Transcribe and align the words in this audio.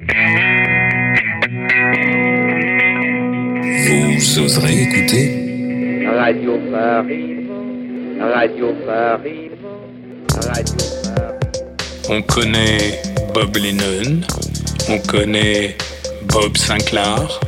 Vous 0.00 0.06
oserez 4.38 4.82
écouter 4.82 6.06
Radio 6.16 6.56
Paris, 6.70 7.48
Radio 8.20 8.74
Paris, 8.86 9.50
Radio 10.46 10.76
Paris. 11.02 11.34
On 12.08 12.22
connaît 12.22 13.02
Bob 13.34 13.56
Lennon, 13.56 14.20
on 14.88 15.00
connaît 15.00 15.76
Bob 16.26 16.56
Sinclair, 16.56 17.40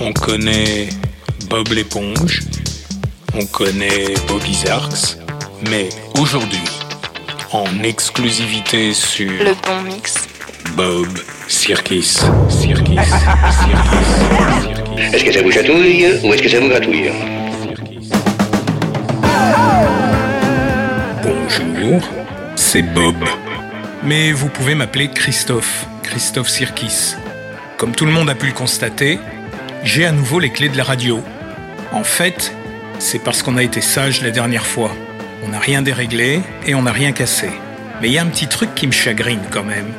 on 0.00 0.14
connaît 0.14 0.88
Bob 1.50 1.68
l'éponge, 1.68 2.40
on 3.34 3.44
connaît 3.44 4.14
Bobby 4.26 4.54
Zarks, 4.54 5.18
mais 5.68 5.90
aujourd'hui, 6.18 6.64
en 7.52 7.82
exclusivité 7.82 8.94
sur 8.94 9.30
Le 9.30 9.52
bon 9.66 9.82
mix. 9.82 10.28
Bob 10.72 11.06
Sirkis, 11.46 12.02
Sirkis, 12.02 12.32
Sirkis, 12.48 12.96
Sirkis. 12.96 13.06
Est-ce 15.12 15.24
que 15.24 15.32
ça 15.32 15.42
vous 15.42 15.52
chatouille 15.52 16.06
ou 16.24 16.34
est-ce 16.34 16.42
que 16.42 16.48
ça 16.48 16.58
vous 16.58 16.68
gratouille 16.68 17.10
Bonjour, 21.22 22.02
c'est 22.56 22.82
Bob. 22.82 23.14
Mais 24.02 24.32
vous 24.32 24.48
pouvez 24.48 24.74
m'appeler 24.74 25.10
Christophe, 25.10 25.86
Christophe 26.02 26.48
Sirkis. 26.48 27.14
Comme 27.76 27.94
tout 27.94 28.06
le 28.06 28.12
monde 28.12 28.28
a 28.28 28.34
pu 28.34 28.46
le 28.46 28.52
constater, 28.52 29.20
j'ai 29.84 30.06
à 30.06 30.12
nouveau 30.12 30.40
les 30.40 30.50
clés 30.50 30.70
de 30.70 30.76
la 30.76 30.84
radio. 30.84 31.22
En 31.92 32.02
fait, 32.02 32.52
c'est 32.98 33.20
parce 33.20 33.44
qu'on 33.44 33.56
a 33.56 33.62
été 33.62 33.80
sage 33.80 34.22
la 34.22 34.30
dernière 34.30 34.66
fois. 34.66 34.90
On 35.44 35.50
n'a 35.50 35.60
rien 35.60 35.82
déréglé 35.82 36.40
et 36.66 36.74
on 36.74 36.82
n'a 36.82 36.92
rien 36.92 37.12
cassé. 37.12 37.50
Mais 38.02 38.08
il 38.08 38.14
y 38.14 38.18
a 38.18 38.22
un 38.22 38.26
petit 38.26 38.48
truc 38.48 38.74
qui 38.74 38.88
me 38.88 38.92
chagrine 38.92 39.40
quand 39.50 39.62
même. 39.62 39.92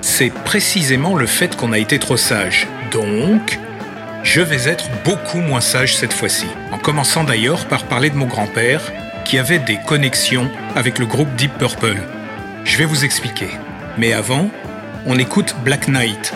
C'est 0.00 0.32
précisément 0.32 1.16
le 1.16 1.26
fait 1.26 1.56
qu'on 1.56 1.72
a 1.72 1.78
été 1.78 1.98
trop 1.98 2.16
sage. 2.16 2.66
Donc, 2.92 3.58
je 4.22 4.40
vais 4.40 4.68
être 4.68 4.88
beaucoup 5.04 5.38
moins 5.38 5.60
sage 5.60 5.96
cette 5.96 6.12
fois-ci. 6.12 6.46
En 6.72 6.78
commençant 6.78 7.24
d'ailleurs 7.24 7.66
par 7.66 7.84
parler 7.84 8.10
de 8.10 8.16
mon 8.16 8.26
grand-père, 8.26 8.80
qui 9.24 9.38
avait 9.38 9.58
des 9.58 9.78
connexions 9.86 10.50
avec 10.74 10.98
le 10.98 11.06
groupe 11.06 11.34
Deep 11.36 11.52
Purple. 11.58 11.98
Je 12.64 12.76
vais 12.78 12.84
vous 12.84 13.04
expliquer. 13.04 13.50
Mais 13.98 14.12
avant, 14.12 14.48
on 15.06 15.18
écoute 15.18 15.54
Black 15.64 15.88
Knight. 15.88 16.32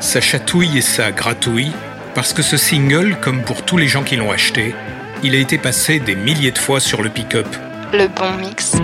Ça 0.00 0.20
chatouille 0.20 0.78
et 0.78 0.82
ça 0.82 1.12
gratouille, 1.12 1.72
parce 2.14 2.32
que 2.32 2.42
ce 2.42 2.56
single, 2.56 3.16
comme 3.20 3.42
pour 3.42 3.62
tous 3.62 3.76
les 3.76 3.88
gens 3.88 4.02
qui 4.02 4.16
l'ont 4.16 4.32
acheté, 4.32 4.74
il 5.22 5.34
a 5.34 5.38
été 5.38 5.58
passé 5.58 6.00
des 6.00 6.16
milliers 6.16 6.50
de 6.50 6.58
fois 6.58 6.80
sur 6.80 7.02
le 7.02 7.10
pick-up. 7.10 7.46
Le 7.92 8.08
bon 8.08 8.32
mix. 8.40 8.76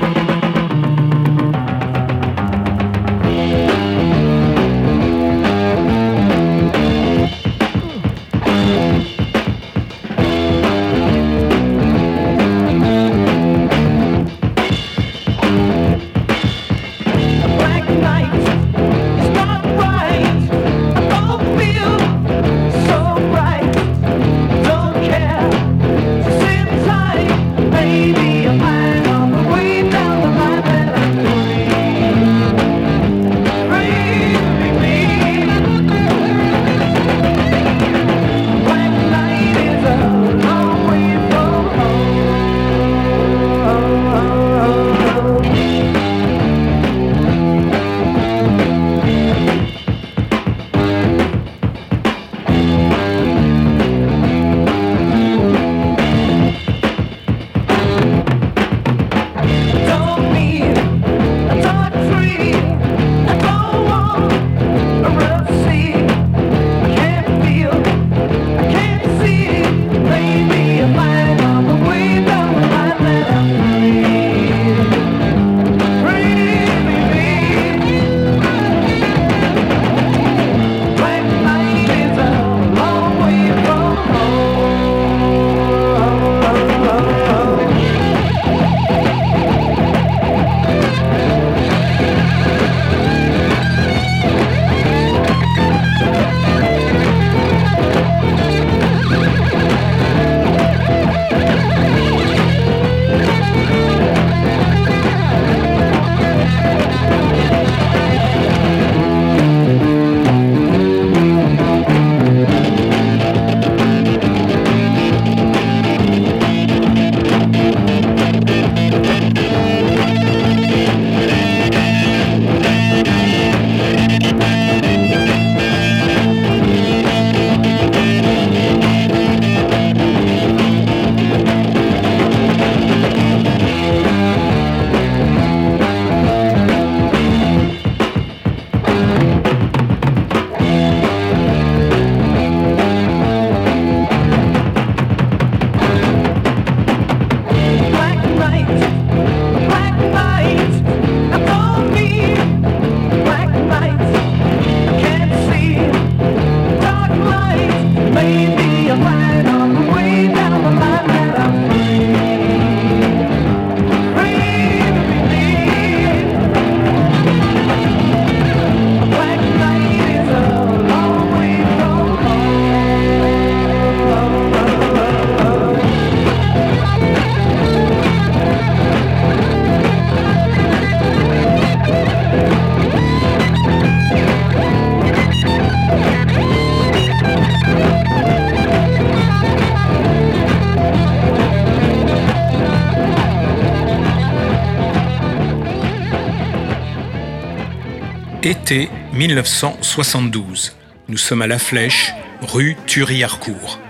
Été 198.71 198.91
1972. 199.15 200.77
Nous 201.09 201.17
sommes 201.17 201.41
à 201.41 201.47
La 201.47 201.59
Flèche, 201.59 202.13
rue 202.43 202.77
Thury-Harcourt. 202.87 203.81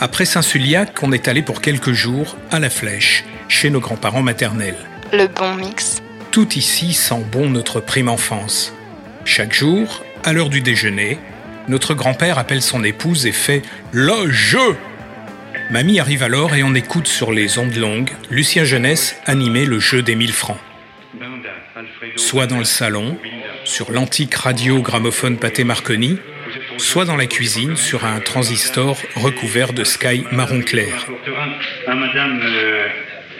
Après 0.00 0.26
Saint-Suliac, 0.26 1.02
on 1.02 1.12
est 1.12 1.28
allé 1.28 1.40
pour 1.40 1.62
quelques 1.62 1.92
jours 1.92 2.36
à 2.50 2.58
La 2.58 2.68
Flèche, 2.68 3.24
chez 3.48 3.70
nos 3.70 3.80
grands-parents 3.80 4.20
maternels. 4.20 4.76
Le 5.14 5.28
bon 5.28 5.54
mix. 5.54 6.02
Tout 6.30 6.52
ici 6.58 6.92
sent 6.92 7.24
bon 7.32 7.48
notre 7.48 7.80
prime 7.80 8.10
enfance. 8.10 8.74
Chaque 9.24 9.54
jour, 9.54 10.04
à 10.24 10.34
l'heure 10.34 10.50
du 10.50 10.60
déjeuner, 10.60 11.16
notre 11.68 11.94
grand-père 11.94 12.36
appelle 12.36 12.60
son 12.60 12.84
épouse 12.84 13.24
et 13.24 13.32
fait 13.32 13.62
le 13.92 14.30
jeu. 14.30 14.76
Mamie 15.70 16.00
arrive 16.00 16.22
alors 16.22 16.54
et 16.54 16.62
on 16.62 16.74
écoute 16.74 17.06
sur 17.06 17.32
les 17.32 17.58
ondes 17.58 17.76
longues 17.76 18.10
Lucien 18.28 18.64
Jeunesse 18.64 19.16
animer 19.24 19.64
le 19.64 19.78
jeu 19.78 20.02
des 20.02 20.16
1000 20.16 20.34
francs. 20.34 20.60
Soit 22.16 22.46
dans 22.46 22.58
le 22.58 22.64
salon, 22.64 23.16
sur 23.64 23.90
l'antique 23.92 24.34
radio 24.34 24.80
gramophone 24.80 25.38
Pâté 25.38 25.64
Marconi, 25.64 26.18
soit 26.78 27.04
dans 27.04 27.16
la 27.16 27.26
cuisine 27.26 27.76
sur 27.76 28.04
un 28.04 28.20
transistor 28.20 28.98
recouvert 29.16 29.72
de 29.72 29.84
sky 29.84 30.24
marron 30.32 30.60
clair. 30.62 31.06
à 31.86 31.94
Madame 31.94 32.40
euh, 32.42 32.88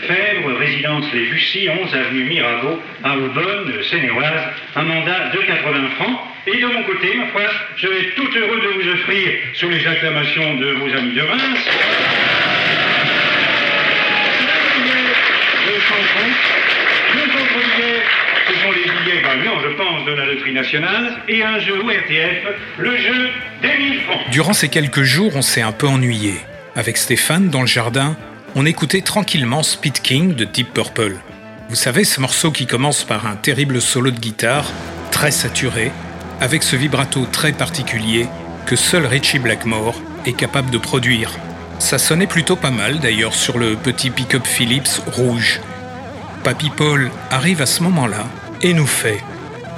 Fèvre, 0.06 0.58
résidence 0.58 1.04
Les 1.12 1.26
Bussy, 1.26 1.68
11 1.68 1.94
avenue 1.94 2.24
Mirabeau, 2.24 2.80
à 3.04 3.16
Aubonne, 3.16 3.72
Seine-et-Oise, 3.88 4.42
un 4.76 4.82
mandat 4.82 5.30
de 5.32 5.38
80 5.38 5.88
francs. 5.96 6.18
Et 6.46 6.60
de 6.60 6.66
mon 6.66 6.82
côté, 6.82 7.14
ma 7.14 7.26
foi, 7.28 7.42
je 7.76 7.86
vais 7.86 8.10
tout 8.16 8.28
heureux 8.36 8.60
de 8.60 8.82
vous 8.82 8.90
offrir, 8.94 9.32
sous 9.54 9.68
les 9.68 9.86
acclamations 9.86 10.54
de 10.56 10.72
vos 10.72 10.96
amis 10.96 11.14
de 11.14 11.22
Reims, 11.22 11.68
le 15.66 15.80
chansons, 15.80 16.32
deux 17.14 17.30
autres 17.40 17.58
billets, 17.76 18.02
ce 18.48 18.54
sont 18.60 18.72
les 18.72 18.84
billets 18.90 19.22
gagnants, 19.22 19.60
je 19.62 19.68
pense, 19.68 19.91
de 20.04 20.12
la 20.12 20.26
loterie 20.26 20.52
nationale, 20.52 21.18
et 21.28 21.42
un 21.42 21.58
jeu 21.58 21.78
ORTF, 21.78 22.54
le 22.78 22.96
jeu 22.96 23.30
des 23.62 23.78
1000 23.78 24.00
francs. 24.00 24.30
Durant 24.30 24.52
ces 24.52 24.68
quelques 24.68 25.02
jours, 25.02 25.32
on 25.34 25.42
s'est 25.42 25.62
un 25.62 25.72
peu 25.72 25.86
ennuyé. 25.86 26.34
Avec 26.74 26.96
Stéphane, 26.96 27.48
dans 27.50 27.60
le 27.60 27.66
jardin, 27.66 28.16
on 28.54 28.66
écoutait 28.66 29.02
tranquillement 29.02 29.62
Speed 29.62 30.00
King 30.00 30.34
de 30.34 30.44
Deep 30.44 30.72
Purple. 30.72 31.16
Vous 31.68 31.74
savez, 31.74 32.04
ce 32.04 32.20
morceau 32.20 32.50
qui 32.50 32.66
commence 32.66 33.04
par 33.04 33.26
un 33.26 33.36
terrible 33.36 33.80
solo 33.80 34.10
de 34.10 34.18
guitare, 34.18 34.70
très 35.10 35.30
saturé, 35.30 35.90
avec 36.40 36.62
ce 36.62 36.76
vibrato 36.76 37.26
très 37.30 37.52
particulier 37.52 38.26
que 38.66 38.76
seul 38.76 39.06
Richie 39.06 39.38
Blackmore 39.38 40.00
est 40.26 40.36
capable 40.36 40.70
de 40.70 40.78
produire. 40.78 41.32
Ça 41.78 41.98
sonnait 41.98 42.26
plutôt 42.26 42.56
pas 42.56 42.70
mal 42.70 43.00
d'ailleurs 43.00 43.34
sur 43.34 43.58
le 43.58 43.76
petit 43.76 44.10
pick-up 44.10 44.46
Philips 44.46 45.00
rouge. 45.06 45.60
Papy 46.44 46.70
Paul 46.70 47.10
arrive 47.30 47.62
à 47.62 47.66
ce 47.66 47.82
moment-là 47.82 48.26
et 48.62 48.74
nous 48.74 48.86
fait 48.86 49.22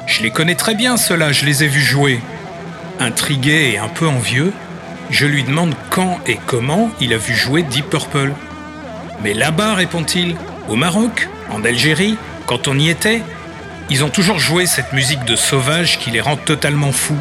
Je 0.06 0.22
les 0.22 0.30
connais 0.30 0.54
très 0.54 0.74
bien 0.74 0.96
ceux-là, 0.96 1.32
je 1.32 1.46
les 1.46 1.64
ai 1.64 1.66
vus 1.66 1.80
jouer. 1.80 2.20
Intrigué 3.00 3.72
et 3.72 3.78
un 3.78 3.88
peu 3.88 4.06
envieux, 4.06 4.52
je 5.10 5.26
lui 5.26 5.44
demande 5.44 5.74
quand 5.90 6.20
et 6.26 6.38
comment 6.46 6.90
il 7.00 7.12
a 7.14 7.16
vu 7.16 7.34
jouer 7.34 7.62
Deep 7.62 7.88
Purple. 7.90 8.32
Mais 9.22 9.34
là-bas, 9.34 9.74
répond-il, 9.74 10.36
au 10.68 10.76
Maroc, 10.76 11.28
en 11.50 11.64
Algérie, 11.64 12.16
quand 12.46 12.68
on 12.68 12.78
y 12.78 12.90
était, 12.90 13.22
ils 13.90 14.04
ont 14.04 14.10
toujours 14.10 14.38
joué 14.38 14.66
cette 14.66 14.92
musique 14.92 15.24
de 15.24 15.36
sauvage 15.36 15.98
qui 15.98 16.10
les 16.10 16.20
rend 16.20 16.36
totalement 16.36 16.92
fous. 16.92 17.18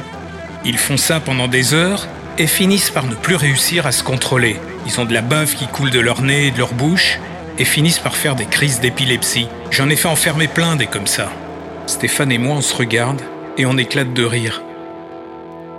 Ils 0.66 0.78
font 0.78 0.98
ça 0.98 1.20
pendant 1.20 1.48
des 1.48 1.74
heures 1.74 2.08
et 2.38 2.48
finissent 2.48 2.90
par 2.90 3.06
ne 3.06 3.16
plus 3.16 3.36
réussir 3.36 3.86
à 3.86 3.92
se 3.92 4.04
contrôler. 4.04 4.60
Ils 4.86 5.00
ont 5.00 5.06
de 5.06 5.14
la 5.14 5.22
bave 5.22 5.56
qui 5.56 5.68
coule 5.68 5.90
de 5.90 6.00
leur 6.00 6.22
nez 6.22 6.48
et 6.48 6.52
de 6.52 6.58
leur 6.58 6.74
bouche 6.74 7.20
et 7.58 7.66
finissent 7.66 8.00
par 8.00 8.16
faire 8.16 8.36
des 8.36 8.46
crises 8.46 8.80
d'épilepsie. 8.80 9.48
J'en 9.72 9.90
ai 9.90 9.96
fait 9.96 10.08
enfermer 10.08 10.48
plein 10.48 10.76
des 10.76 10.88
comme 10.88 11.08
ça. 11.08 11.32
Stéphane 11.86 12.32
et 12.32 12.38
moi, 12.38 12.58
on 12.58 12.62
se 12.62 12.76
regarde 12.76 13.22
et 13.58 13.66
on 13.66 13.78
éclate 13.78 14.14
de 14.14 14.24
rire. 14.24 14.62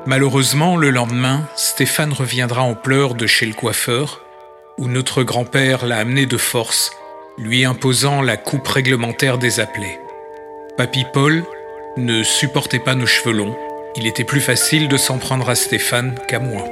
Malheureusement, 0.07 0.77
le 0.77 0.91
lendemain, 0.91 1.49
Stéphane 1.57 2.13
reviendra 2.13 2.63
en 2.63 2.75
pleurs 2.75 3.15
de 3.15 3.27
chez 3.27 3.47
le 3.47 3.55
coiffeur, 3.55 4.21
où 4.77 4.87
notre 4.87 5.23
grand-père 5.23 5.87
l'a 5.87 5.97
amené 5.97 6.27
de 6.27 6.37
force, 6.37 6.93
lui 7.39 7.65
imposant 7.65 8.21
la 8.21 8.37
coupe 8.37 8.69
réglementaire 8.69 9.39
des 9.39 9.61
appelés. 9.61 9.99
Papy 10.77 11.07
Paul 11.13 11.43
ne 11.97 12.23
supportait 12.23 12.81
pas 12.81 12.95
nos 12.95 13.07
cheveux 13.07 13.35
longs, 13.35 13.57
il 13.97 14.07
était 14.07 14.25
plus 14.25 14.41
facile 14.41 14.89
de 14.89 14.97
s'en 14.97 15.19
prendre 15.19 15.49
à 15.49 15.55
Stéphane 15.55 16.19
qu'à 16.29 16.39
moi. 16.39 16.65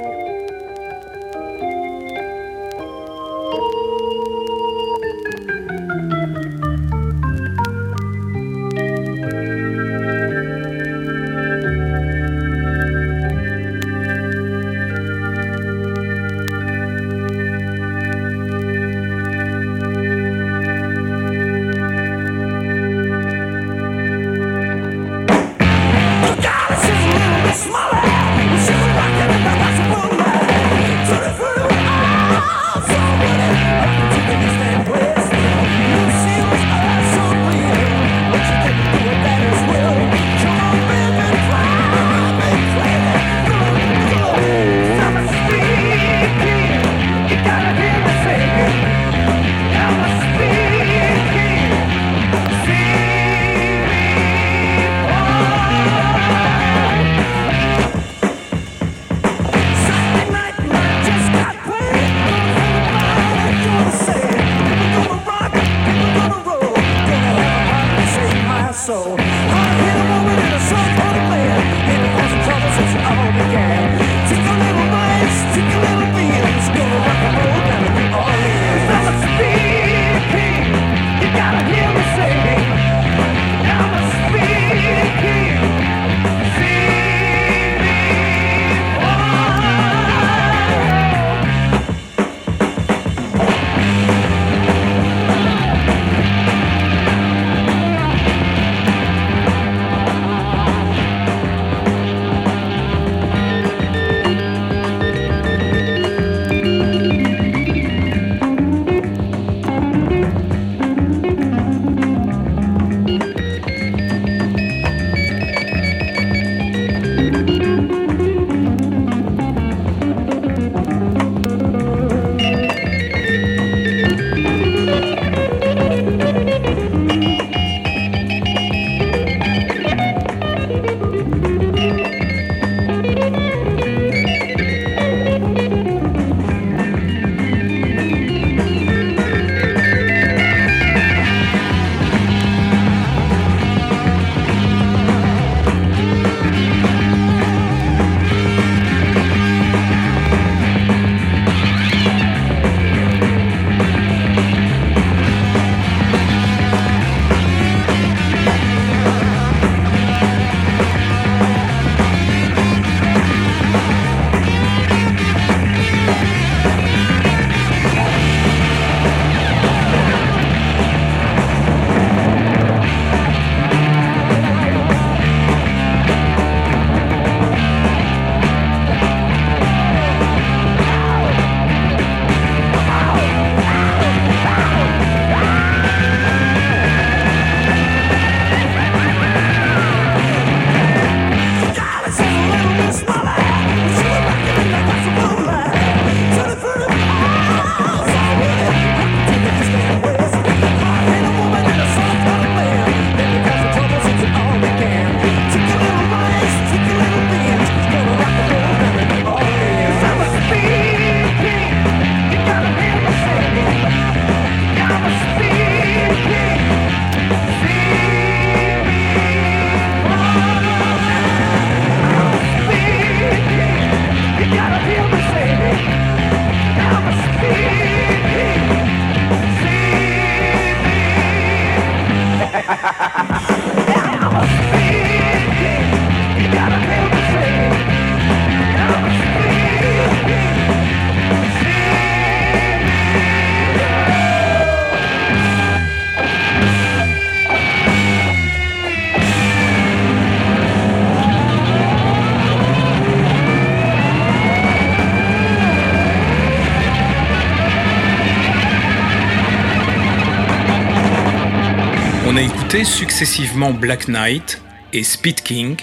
Écouté 262.41 262.83
successivement 262.83 263.71
Black 263.71 264.07
Knight 264.07 264.61
et 264.91 265.03
Speed 265.03 265.41
King 265.41 265.77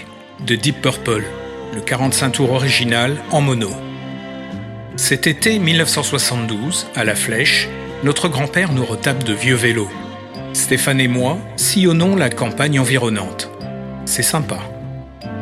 de 0.46 0.56
Deep 0.56 0.82
Purple, 0.82 1.22
le 1.74 1.80
45 1.80 2.30
tours 2.30 2.52
original 2.52 3.16
en 3.30 3.40
mono. 3.40 3.70
Cet 4.96 5.26
été 5.26 5.58
1972, 5.58 6.88
à 6.96 7.04
La 7.04 7.14
Flèche, 7.14 7.68
notre 8.02 8.28
grand-père 8.28 8.72
nous 8.72 8.84
retape 8.84 9.22
de 9.22 9.32
vieux 9.32 9.54
vélos. 9.54 9.90
Stéphane 10.52 11.00
et 11.00 11.08
moi 11.08 11.38
sillonnons 11.56 12.16
la 12.16 12.30
campagne 12.30 12.80
environnante. 12.80 13.48
C'est 14.04 14.22
sympa. 14.22 14.58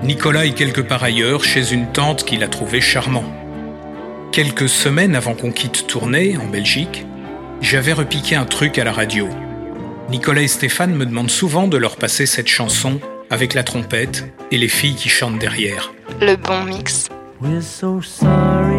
Nicolas 0.02 0.44
est 0.44 0.54
quelque 0.54 0.82
part 0.82 1.04
ailleurs 1.04 1.42
chez 1.42 1.72
une 1.72 1.90
tante 1.90 2.24
qu'il 2.24 2.42
a 2.42 2.48
trouvé 2.48 2.80
charmant. 2.80 3.24
Quelques 4.30 4.68
semaines 4.68 5.16
avant 5.16 5.34
qu'on 5.34 5.52
quitte 5.52 5.86
Tournai, 5.86 6.36
en 6.36 6.46
Belgique, 6.46 7.06
j'avais 7.62 7.94
repiqué 7.94 8.36
un 8.36 8.44
truc 8.44 8.78
à 8.78 8.84
la 8.84 8.92
radio. 8.92 9.28
Nicolas 10.08 10.40
et 10.40 10.48
Stéphane 10.48 10.94
me 10.94 11.04
demandent 11.04 11.30
souvent 11.30 11.68
de 11.68 11.76
leur 11.76 11.96
passer 11.96 12.24
cette 12.24 12.48
chanson 12.48 12.98
avec 13.28 13.52
la 13.52 13.62
trompette 13.62 14.24
et 14.50 14.56
les 14.56 14.68
filles 14.68 14.94
qui 14.94 15.10
chantent 15.10 15.38
derrière. 15.38 15.92
Le 16.22 16.34
bon 16.36 16.64
mix. 16.64 17.08
We're 17.42 17.62
so 17.62 18.00
sorry, 18.00 18.77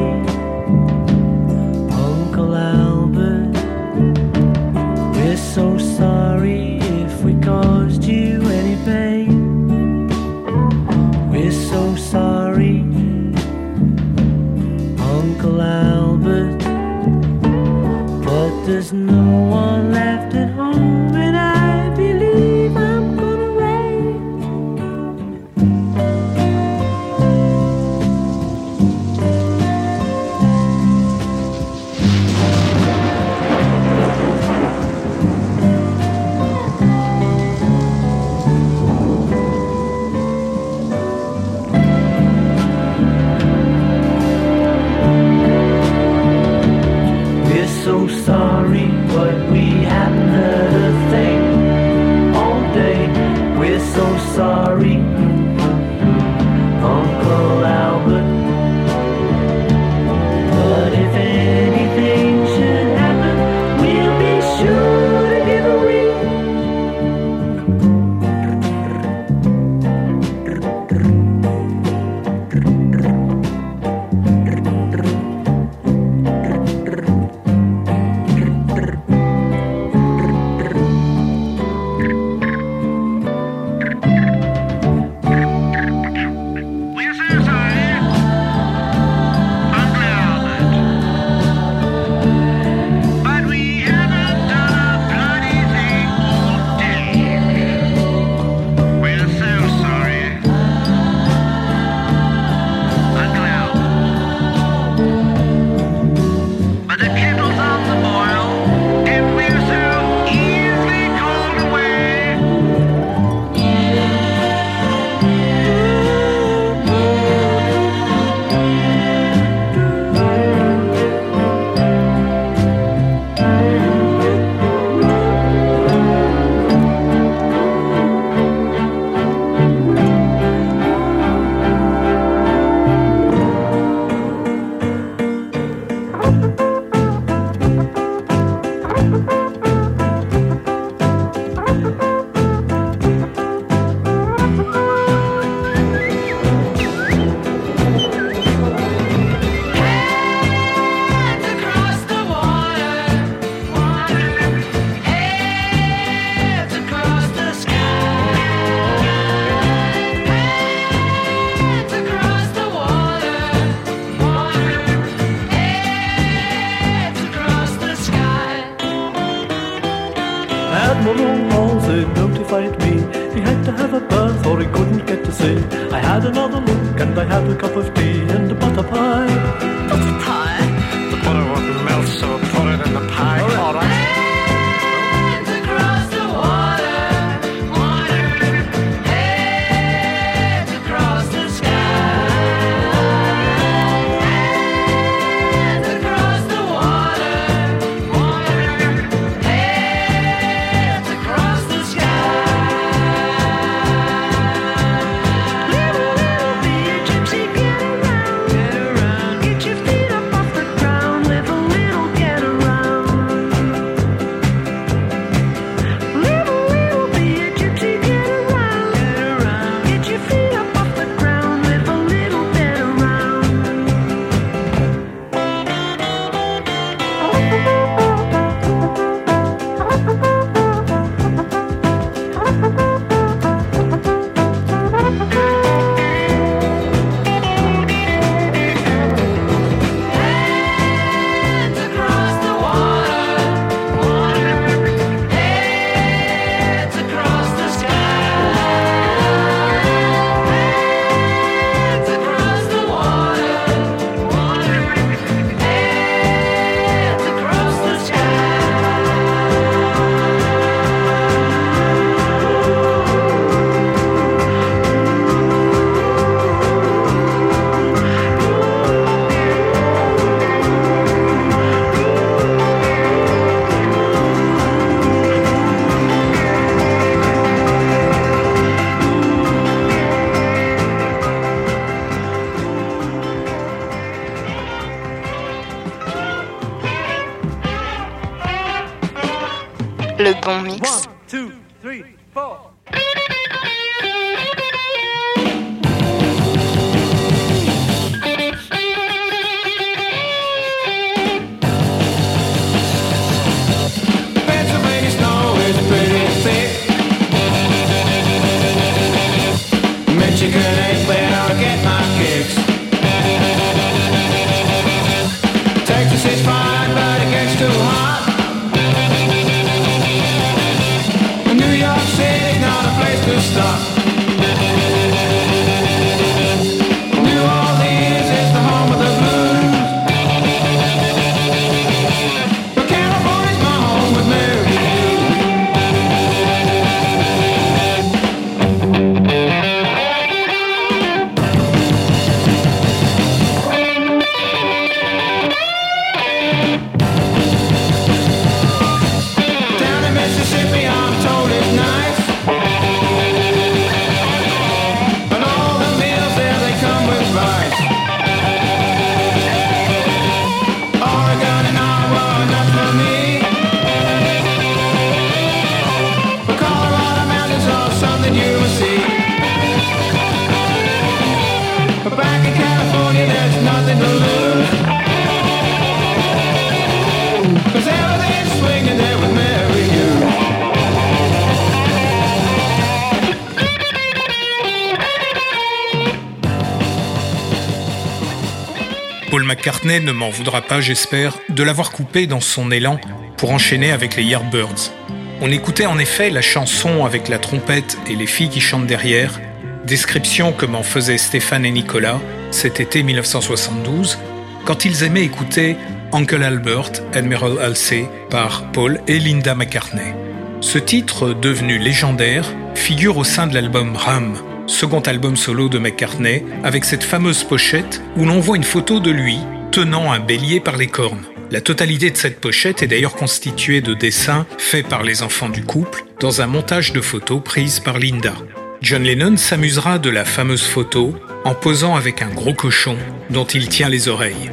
Ne 389.90 390.12
m'en 390.12 390.30
voudra 390.30 390.62
pas, 390.62 390.82
j'espère, 390.82 391.40
de 391.50 391.64
l'avoir 391.64 391.92
coupé 391.92 392.28
dans 392.28 392.42
son 392.42 392.70
élan 392.70 393.00
pour 393.38 393.50
enchaîner 393.50 393.92
avec 393.92 394.16
les 394.16 394.24
Yardbirds. 394.24 394.94
On 395.42 395.52
écoutait 395.52 395.88
en 395.88 395.98
effet 395.98 396.30
la 396.30 396.44
chanson 396.44 397.06
avec 397.06 397.28
la 397.28 397.40
trompette 397.40 397.98
et 398.08 398.16
les 398.16 398.28
filles 398.28 398.50
qui 398.50 398.62
chantent 398.62 398.86
derrière, 398.86 399.42
description 399.88 400.54
comme 400.54 400.76
en 400.76 400.84
faisaient 400.84 401.18
Stéphane 401.18 401.66
et 401.66 401.72
Nicolas 401.72 402.22
cet 402.52 402.80
été 402.80 403.02
1972, 403.02 404.20
quand 404.64 404.86
ils 404.86 405.04
aimaient 405.04 405.24
écouter 405.24 405.76
Uncle 406.14 406.44
Albert, 406.44 406.92
Admiral 407.14 407.58
Halsey 407.60 408.08
par 408.30 408.72
Paul 408.72 409.02
et 409.08 409.18
Linda 409.18 409.56
McCartney. 409.56 410.14
Ce 410.62 410.78
titre, 410.78 411.34
devenu 411.34 411.80
légendaire, 411.80 412.46
figure 412.76 413.18
au 413.18 413.24
sein 413.24 413.48
de 413.48 413.56
l'album 413.56 413.96
Ram, 413.96 414.38
second 414.68 415.02
album 415.02 415.36
solo 415.36 415.68
de 415.68 415.80
McCartney, 415.80 416.46
avec 416.64 416.86
cette 416.86 417.04
fameuse 417.04 417.44
pochette 417.44 418.04
où 418.18 418.26
l'on 418.26 418.40
voit 418.40 418.56
une 418.56 418.64
photo 418.64 419.00
de 419.00 419.10
lui 419.10 419.40
tenant 419.72 420.12
un 420.12 420.20
bélier 420.20 420.60
par 420.60 420.78
les 420.78 420.88
cornes. 420.88 421.24
La 421.52 421.62
totalité 421.62 422.10
de 422.10 422.18
cette 422.18 422.40
pochette 422.40 422.82
est 422.82 422.88
d'ailleurs 422.88 423.16
constituée 423.16 423.82
de 423.82 423.94
dessins 423.94 424.46
faits 424.58 424.88
par 424.88 425.04
les 425.04 425.22
enfants 425.22 425.50
du 425.50 425.64
couple 425.64 426.06
dans 426.20 426.42
un 426.42 426.48
montage 426.48 426.92
de 426.92 427.02
photos 427.02 427.42
prises 427.44 427.80
par 427.80 428.00
Linda. 428.00 428.34
John 428.82 429.04
Lennon 429.04 429.38
s'amusera 429.38 430.00
de 430.00 430.10
la 430.10 430.26
fameuse 430.26 430.66
photo 430.66 431.16
en 431.46 431.54
posant 431.54 431.96
avec 431.96 432.22
un 432.22 432.30
gros 432.30 432.54
cochon 432.54 432.98
dont 433.30 433.46
il 433.46 433.70
tient 433.70 433.90
les 433.90 434.08
oreilles. 434.08 434.52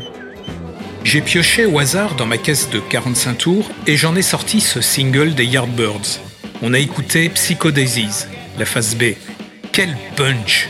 J'ai 1.04 1.20
pioché 1.20 1.66
au 1.66 1.78
hasard 1.78 2.14
dans 2.16 2.26
ma 2.26 2.36
caisse 2.36 2.68
de 2.68 2.80
45 2.80 3.38
tours 3.38 3.70
et 3.86 3.96
j'en 3.96 4.16
ai 4.16 4.22
sorti 4.22 4.60
ce 4.60 4.80
single 4.80 5.34
des 5.34 5.44
Yardbirds. 5.46 6.20
On 6.62 6.74
a 6.74 6.78
écouté 6.78 7.28
Psycho 7.30 7.70
Daisies, 7.70 8.26
la 8.58 8.66
face 8.66 8.96
B. 8.96 9.14
Quel 9.72 9.96
punch 10.16 10.68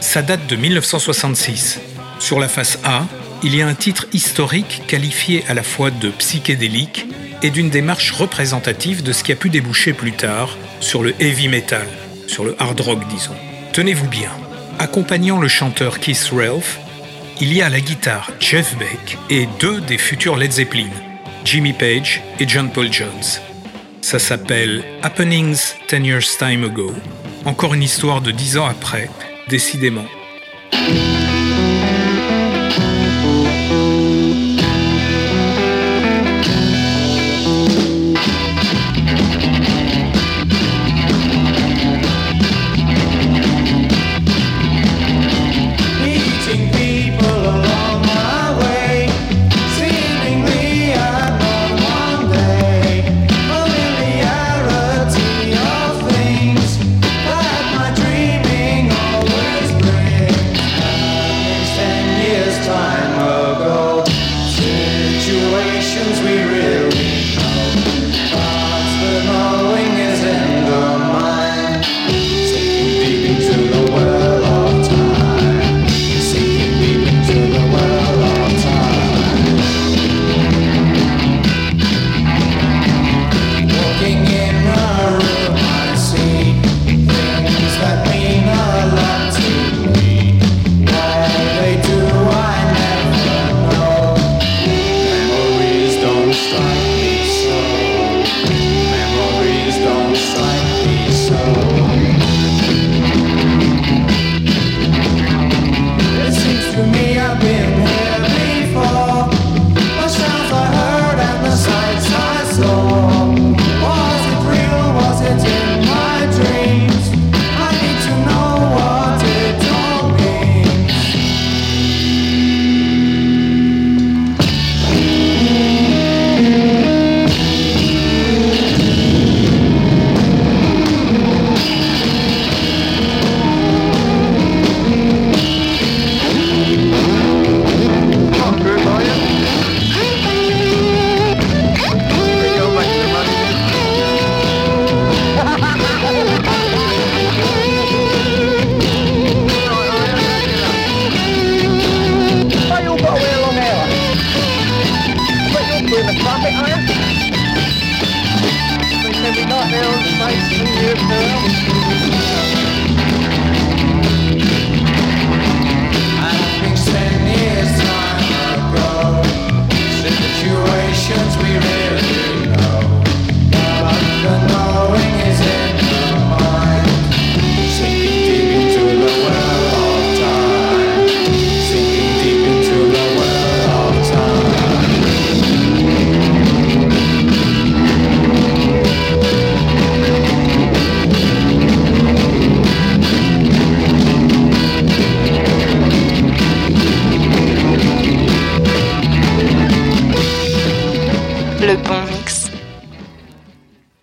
Ça 0.00 0.22
date 0.22 0.46
de 0.48 0.56
1966. 0.56 1.80
Sur 2.18 2.40
la 2.40 2.48
face 2.48 2.78
A, 2.82 3.06
il 3.42 3.54
y 3.54 3.62
a 3.62 3.66
un 3.66 3.74
titre 3.74 4.06
historique 4.12 4.82
qualifié 4.86 5.44
à 5.48 5.54
la 5.54 5.62
fois 5.62 5.90
de 5.90 6.10
psychédélique 6.10 7.06
et 7.42 7.50
d'une 7.50 7.70
démarche 7.70 8.12
représentative 8.12 9.02
de 9.02 9.12
ce 9.12 9.22
qui 9.22 9.32
a 9.32 9.36
pu 9.36 9.50
déboucher 9.50 9.92
plus 9.92 10.12
tard 10.12 10.56
sur 10.80 11.02
le 11.02 11.14
heavy 11.20 11.48
metal, 11.48 11.86
sur 12.26 12.44
le 12.44 12.56
hard 12.58 12.80
rock 12.80 13.06
disons. 13.08 13.36
Tenez-vous 13.72 14.08
bien, 14.08 14.30
accompagnant 14.78 15.38
le 15.38 15.48
chanteur 15.48 16.00
Keith 16.00 16.30
Ralph, 16.32 16.78
il 17.40 17.52
y 17.52 17.60
a 17.60 17.68
la 17.68 17.80
guitare 17.80 18.30
Jeff 18.40 18.74
Beck 18.78 19.18
et 19.28 19.46
deux 19.60 19.80
des 19.82 19.98
futurs 19.98 20.36
Led 20.36 20.52
Zeppelin, 20.52 20.90
Jimmy 21.44 21.74
Page 21.74 22.22
et 22.40 22.48
John 22.48 22.70
Paul 22.70 22.90
Jones. 22.92 23.40
Ça 24.00 24.18
s'appelle 24.18 24.82
Happenings 25.02 25.74
10 25.90 26.06
Years 26.06 26.38
Time 26.38 26.64
Ago, 26.64 26.94
encore 27.44 27.74
une 27.74 27.82
histoire 27.82 28.22
de 28.22 28.30
10 28.30 28.56
ans 28.58 28.66
après, 28.66 29.10
décidément. 29.48 30.06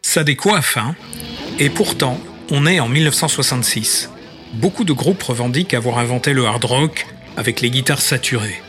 Ça 0.01 0.25
décoiffe, 0.25 0.75
hein 0.75 0.95
Et 1.59 1.69
pourtant, 1.69 2.19
on 2.51 2.65
est 2.65 2.81
en 2.81 2.89
1966. 2.89 4.09
Beaucoup 4.55 4.83
de 4.83 4.91
groupes 4.91 5.23
revendiquent 5.23 5.73
avoir 5.73 5.97
inventé 5.97 6.33
le 6.33 6.45
hard 6.45 6.65
rock 6.65 7.07
avec 7.37 7.61
les 7.61 7.69
guitares 7.71 8.01
saturées. 8.01 8.61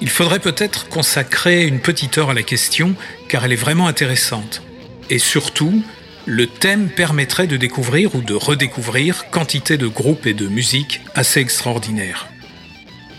Il 0.00 0.08
faudrait 0.08 0.38
peut-être 0.38 0.88
consacrer 0.88 1.66
une 1.66 1.80
petite 1.80 2.16
heure 2.16 2.30
à 2.30 2.34
la 2.34 2.42
question 2.42 2.94
car 3.28 3.44
elle 3.44 3.52
est 3.52 3.56
vraiment 3.56 3.86
intéressante. 3.86 4.62
Et 5.10 5.18
surtout, 5.18 5.82
le 6.24 6.46
thème 6.46 6.88
permettrait 6.88 7.48
de 7.48 7.58
découvrir 7.58 8.14
ou 8.14 8.22
de 8.22 8.32
redécouvrir 8.34 9.28
quantité 9.30 9.76
de 9.76 9.88
groupes 9.88 10.26
et 10.26 10.32
de 10.32 10.48
musique 10.48 11.02
assez 11.14 11.40
extraordinaires. 11.40 12.28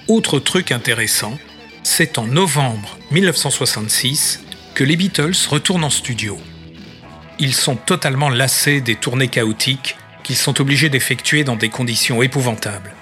Autre 0.07 0.39
truc 0.39 0.71
intéressant, 0.71 1.37
c'est 1.83 2.17
en 2.17 2.25
novembre 2.25 2.97
1966 3.11 4.39
que 4.73 4.83
les 4.83 4.95
Beatles 4.95 5.35
retournent 5.49 5.83
en 5.83 5.89
studio. 5.89 6.39
Ils 7.39 7.53
sont 7.53 7.75
totalement 7.75 8.29
lassés 8.29 8.81
des 8.81 8.95
tournées 8.95 9.27
chaotiques 9.27 9.97
qu'ils 10.23 10.35
sont 10.35 10.61
obligés 10.61 10.89
d'effectuer 10.89 11.43
dans 11.43 11.55
des 11.55 11.69
conditions 11.69 12.21
épouvantables. 12.21 12.93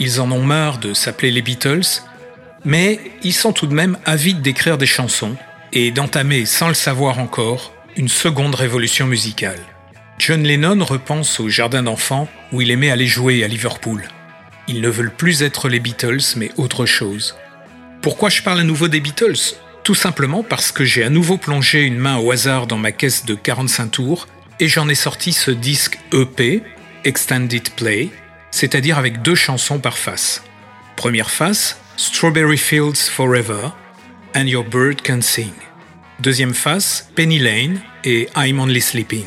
Ils 0.00 0.20
en 0.20 0.30
ont 0.32 0.42
marre 0.42 0.78
de 0.78 0.94
s'appeler 0.94 1.30
les 1.30 1.42
Beatles, 1.42 2.02
mais 2.64 3.00
ils 3.22 3.34
sont 3.34 3.52
tout 3.52 3.66
de 3.66 3.74
même 3.74 3.98
avides 4.04 4.42
d'écrire 4.42 4.78
des 4.78 4.86
chansons 4.86 5.36
et 5.72 5.90
d'entamer, 5.90 6.46
sans 6.46 6.68
le 6.68 6.74
savoir 6.74 7.18
encore, 7.18 7.72
une 7.96 8.08
seconde 8.08 8.54
révolution 8.54 9.06
musicale. 9.06 9.60
John 10.18 10.42
Lennon 10.42 10.84
repense 10.84 11.40
au 11.40 11.48
jardin 11.48 11.82
d'enfants 11.82 12.28
où 12.52 12.60
il 12.60 12.70
aimait 12.70 12.90
aller 12.90 13.06
jouer 13.06 13.44
à 13.44 13.48
Liverpool. 13.48 14.08
Ils 14.68 14.80
ne 14.80 14.88
veulent 14.88 15.14
plus 15.14 15.42
être 15.42 15.68
les 15.68 15.80
Beatles, 15.80 16.22
mais 16.36 16.50
autre 16.56 16.86
chose. 16.86 17.36
Pourquoi 18.00 18.28
je 18.28 18.42
parle 18.42 18.60
à 18.60 18.64
nouveau 18.64 18.88
des 18.88 19.00
Beatles? 19.00 19.56
Tout 19.84 19.94
simplement 19.96 20.44
parce 20.44 20.70
que 20.70 20.84
j'ai 20.84 21.02
à 21.02 21.10
nouveau 21.10 21.38
plongé 21.38 21.82
une 21.82 21.98
main 21.98 22.18
au 22.18 22.30
hasard 22.30 22.68
dans 22.68 22.78
ma 22.78 22.92
caisse 22.92 23.24
de 23.24 23.34
45 23.34 23.90
tours 23.90 24.28
et 24.60 24.68
j'en 24.68 24.88
ai 24.88 24.94
sorti 24.94 25.32
ce 25.32 25.50
disque 25.50 25.98
EP, 26.12 26.62
Extended 27.04 27.68
Play, 27.70 28.10
c'est-à-dire 28.52 28.96
avec 28.96 29.22
deux 29.22 29.34
chansons 29.34 29.80
par 29.80 29.98
face. 29.98 30.44
Première 30.94 31.30
face, 31.30 31.80
Strawberry 31.96 32.58
Fields 32.58 33.10
Forever 33.10 33.70
and 34.36 34.46
Your 34.46 34.64
Bird 34.64 35.02
Can 35.04 35.20
Sing. 35.20 35.52
Deuxième 36.20 36.54
face, 36.54 37.10
Penny 37.16 37.40
Lane 37.40 37.80
et 38.04 38.28
I'm 38.36 38.60
Only 38.60 38.80
Sleeping. 38.80 39.26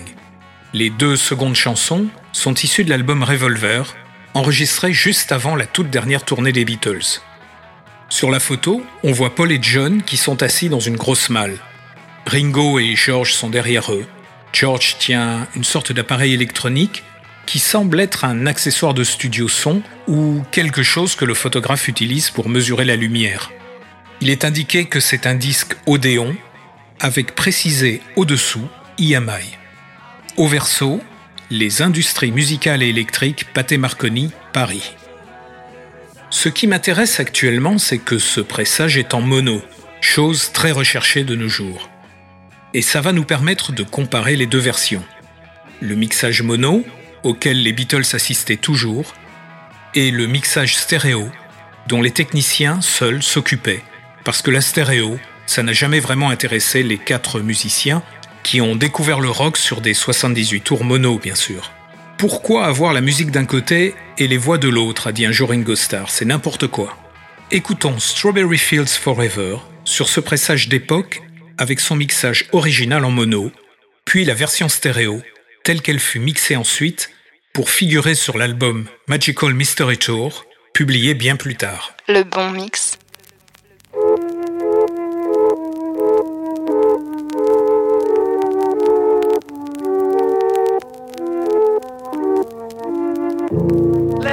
Les 0.73 0.89
deux 0.89 1.17
secondes 1.17 1.55
chansons 1.55 2.07
sont 2.31 2.53
issues 2.53 2.85
de 2.85 2.89
l'album 2.89 3.23
Revolver, 3.23 3.93
enregistré 4.33 4.93
juste 4.93 5.33
avant 5.33 5.57
la 5.57 5.65
toute 5.65 5.89
dernière 5.89 6.23
tournée 6.23 6.53
des 6.53 6.63
Beatles. 6.63 7.19
Sur 8.09 8.29
la 8.29 8.39
photo, 8.39 8.83
on 9.03 9.11
voit 9.11 9.33
Paul 9.33 9.51
et 9.51 9.59
John 9.61 10.03
qui 10.03 10.17
sont 10.17 10.43
assis 10.43 10.69
dans 10.69 10.79
une 10.79 10.95
grosse 10.95 11.29
malle. 11.29 11.57
Ringo 12.27 12.79
et 12.79 12.95
George 12.95 13.33
sont 13.33 13.49
derrière 13.49 13.91
eux. 13.91 14.05
George 14.53 14.97
tient 14.99 15.47
une 15.55 15.63
sorte 15.63 15.91
d'appareil 15.91 16.33
électronique 16.33 17.03
qui 17.45 17.59
semble 17.59 17.99
être 17.99 18.25
un 18.25 18.47
accessoire 18.47 18.93
de 18.93 19.03
studio 19.03 19.47
son 19.47 19.81
ou 20.07 20.43
quelque 20.51 20.83
chose 20.83 21.15
que 21.15 21.25
le 21.25 21.33
photographe 21.33 21.87
utilise 21.87 22.29
pour 22.29 22.49
mesurer 22.49 22.85
la 22.85 22.95
lumière. 22.95 23.51
Il 24.21 24.29
est 24.29 24.45
indiqué 24.45 24.85
que 24.85 24.99
c'est 24.99 25.27
un 25.27 25.35
disque 25.35 25.75
Odéon 25.85 26.35
avec 26.99 27.35
précisé 27.35 28.01
au-dessous 28.15 28.67
IMI. 28.97 29.57
Au 30.37 30.47
verso, 30.47 31.01
les 31.49 31.81
industries 31.81 32.31
musicales 32.31 32.81
et 32.81 32.89
électriques 32.89 33.45
Pathé 33.53 33.77
Marconi, 33.77 34.31
Paris. 34.53 34.95
Ce 36.35 36.49
qui 36.49 36.67
m'intéresse 36.67 37.21
actuellement, 37.21 37.77
c'est 37.77 37.97
que 37.97 38.19
ce 38.19 38.41
pressage 38.41 38.97
est 38.97 39.13
en 39.13 39.21
mono, 39.21 39.61
chose 40.01 40.51
très 40.51 40.71
recherchée 40.71 41.23
de 41.23 41.33
nos 41.33 41.47
jours. 41.47 41.89
Et 42.73 42.81
ça 42.81 42.99
va 42.99 43.13
nous 43.13 43.23
permettre 43.23 43.71
de 43.71 43.83
comparer 43.83 44.35
les 44.35 44.45
deux 44.45 44.59
versions. 44.59 45.05
Le 45.79 45.95
mixage 45.95 46.41
mono, 46.41 46.83
auquel 47.23 47.63
les 47.63 47.71
Beatles 47.71 48.03
assistaient 48.11 48.57
toujours, 48.57 49.13
et 49.93 50.11
le 50.11 50.27
mixage 50.27 50.75
stéréo, 50.75 51.31
dont 51.87 52.01
les 52.01 52.11
techniciens 52.11 52.81
seuls 52.81 53.23
s'occupaient, 53.23 53.81
parce 54.25 54.41
que 54.41 54.51
la 54.51 54.59
stéréo, 54.59 55.17
ça 55.45 55.63
n'a 55.63 55.71
jamais 55.71 56.01
vraiment 56.01 56.31
intéressé 56.31 56.83
les 56.83 56.97
quatre 56.97 57.39
musiciens 57.39 58.03
qui 58.43 58.59
ont 58.59 58.75
découvert 58.75 59.21
le 59.21 59.29
rock 59.29 59.55
sur 59.55 59.79
des 59.79 59.93
78 59.93 60.59
tours 60.59 60.83
mono, 60.83 61.17
bien 61.17 61.35
sûr. 61.35 61.71
Pourquoi 62.17 62.65
avoir 62.65 62.93
la 62.93 63.01
musique 63.01 63.29
d'un 63.29 63.45
côté 63.45 63.93
et 64.17 64.27
les 64.27 64.37
voix 64.37 64.57
de 64.57 64.69
l'autre 64.69 65.07
a 65.07 65.11
dit 65.11 65.25
un 65.25 65.33
jour 65.33 65.49
Ringo 65.49 65.75
Starr, 65.75 66.09
c'est 66.09 66.23
n'importe 66.23 66.67
quoi. 66.67 66.97
Écoutons 67.51 67.99
Strawberry 67.99 68.57
Fields 68.57 68.87
Forever 68.87 69.57
sur 69.83 70.07
ce 70.07 70.21
pressage 70.21 70.69
d'époque 70.69 71.21
avec 71.57 71.81
son 71.81 71.97
mixage 71.97 72.45
original 72.53 73.03
en 73.03 73.11
mono, 73.11 73.51
puis 74.05 74.23
la 74.23 74.33
version 74.33 74.69
stéréo, 74.69 75.21
telle 75.65 75.81
qu'elle 75.81 75.99
fut 75.99 76.19
mixée 76.19 76.55
ensuite 76.55 77.11
pour 77.53 77.69
figurer 77.69 78.15
sur 78.15 78.37
l'album 78.37 78.85
Magical 79.09 79.53
Mystery 79.53 79.97
Tour, 79.97 80.45
publié 80.73 81.15
bien 81.15 81.35
plus 81.35 81.55
tard. 81.55 81.95
Le 82.07 82.23
bon 82.23 82.51
mix. 82.51 82.94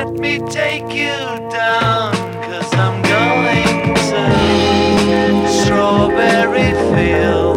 Let 0.05 0.15
me 0.15 0.41
take 0.51 0.93
you 0.93 1.15
down, 1.49 2.13
cause 2.43 2.75
I'm 2.75 3.01
going 3.03 3.95
to 3.95 5.49
Strawberry 5.49 6.73
Fields. 6.91 7.52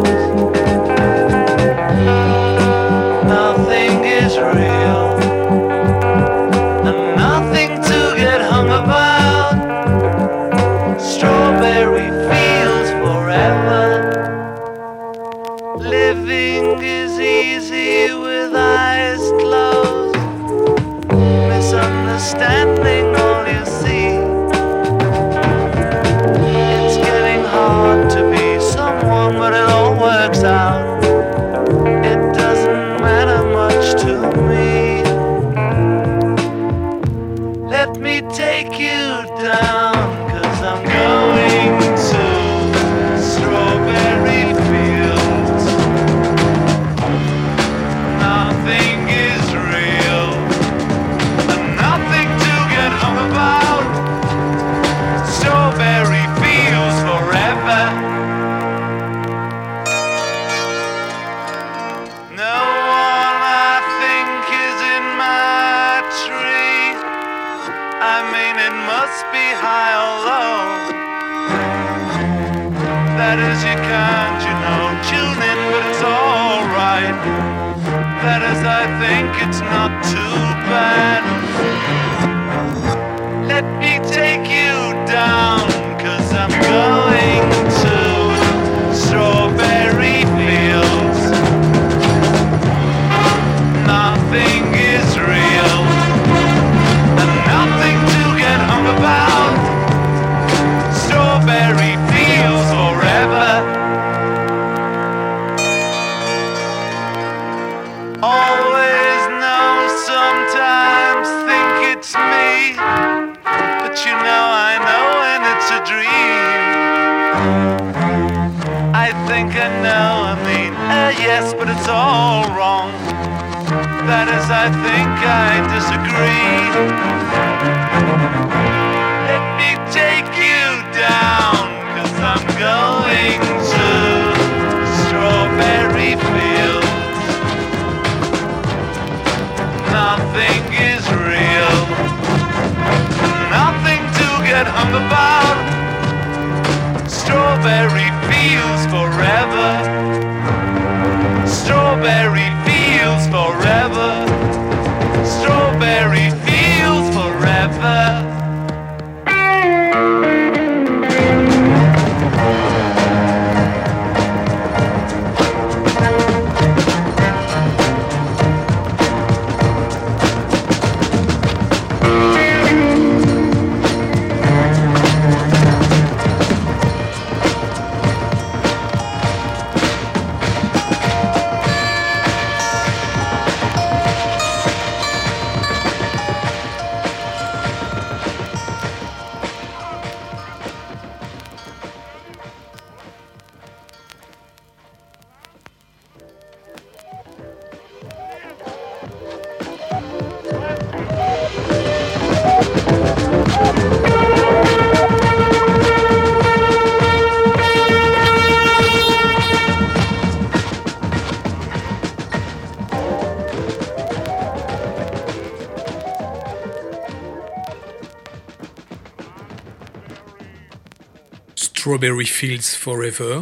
Strawberry 221.96 222.26
Fields 222.26 222.76
Forever, 222.78 223.40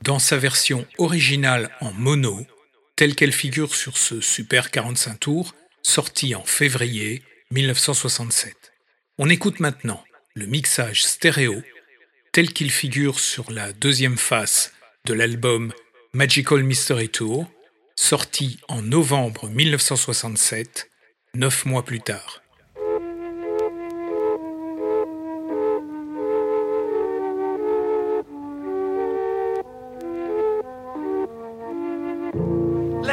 dans 0.00 0.18
sa 0.18 0.38
version 0.38 0.86
originale 0.96 1.68
en 1.82 1.92
mono, 1.92 2.46
telle 2.96 3.14
qu'elle 3.14 3.30
figure 3.30 3.74
sur 3.74 3.98
ce 3.98 4.22
Super 4.22 4.70
45 4.70 5.20
tours, 5.20 5.54
sorti 5.82 6.34
en 6.34 6.42
février 6.42 7.22
1967. 7.50 8.72
On 9.18 9.28
écoute 9.28 9.60
maintenant 9.60 10.02
le 10.32 10.46
mixage 10.46 11.04
stéréo, 11.04 11.62
tel 12.32 12.54
qu'il 12.54 12.70
figure 12.70 13.20
sur 13.20 13.50
la 13.50 13.74
deuxième 13.74 14.16
face 14.16 14.72
de 15.04 15.12
l'album 15.12 15.70
Magical 16.14 16.62
Mystery 16.62 17.10
Tour, 17.10 17.50
sorti 17.96 18.60
en 18.68 18.80
novembre 18.80 19.50
1967, 19.50 20.88
neuf 21.34 21.66
mois 21.66 21.84
plus 21.84 22.00
tard. 22.00 22.39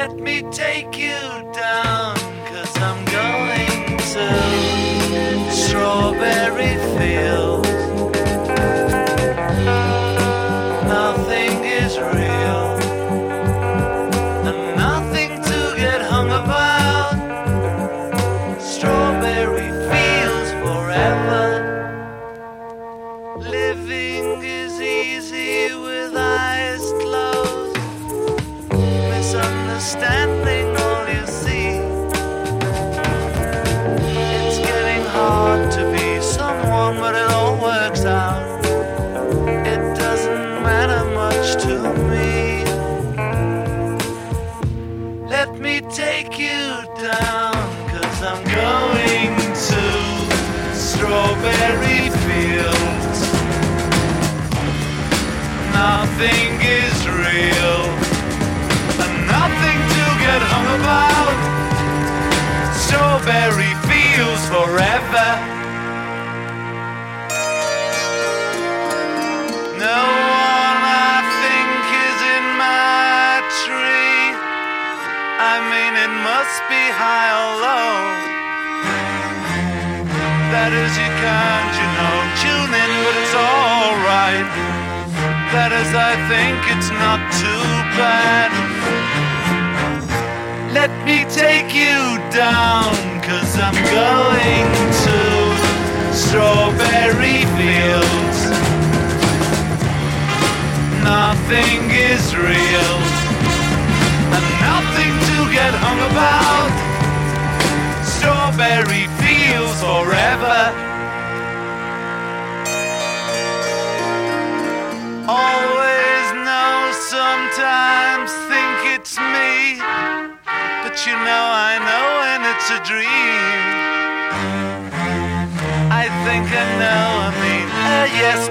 Let 0.07 0.19
me 0.19 0.41
take 0.53 0.97
you 0.97 1.19
down, 1.51 2.15
cause 2.47 2.77
I'm 2.77 3.03
going 3.11 3.97
to 3.97 5.51
Strawberry 5.51 6.77
Fields. 6.97 7.46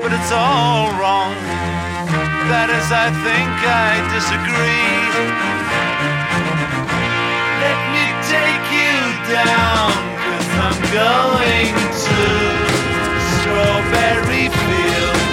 But 0.02 0.12
it's 0.12 0.32
all 0.32 0.90
wrong. 1.00 1.34
That 2.50 2.68
is, 2.70 2.88
I 2.92 3.10
think 3.26 3.50
I 3.66 3.98
disagree. 4.14 5.02
Let 7.62 7.78
me 7.94 8.06
take 8.30 8.66
you 8.70 8.96
down, 9.26 9.90
cause 10.22 10.48
I'm 10.62 10.78
going 10.94 11.74
to 12.06 12.20
Strawberry 13.40 14.46
Fields. 14.48 15.26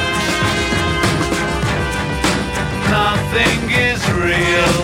Nothing 2.90 3.60
is 3.70 4.02
real, 4.18 4.78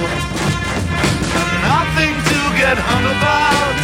nothing 1.65 2.13
to 2.13 2.39
get 2.57 2.77
hung 2.77 3.05
about. 3.17 3.75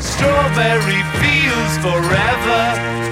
Strawberry 0.00 1.02
fields 1.20 1.74
forever. 1.84 3.11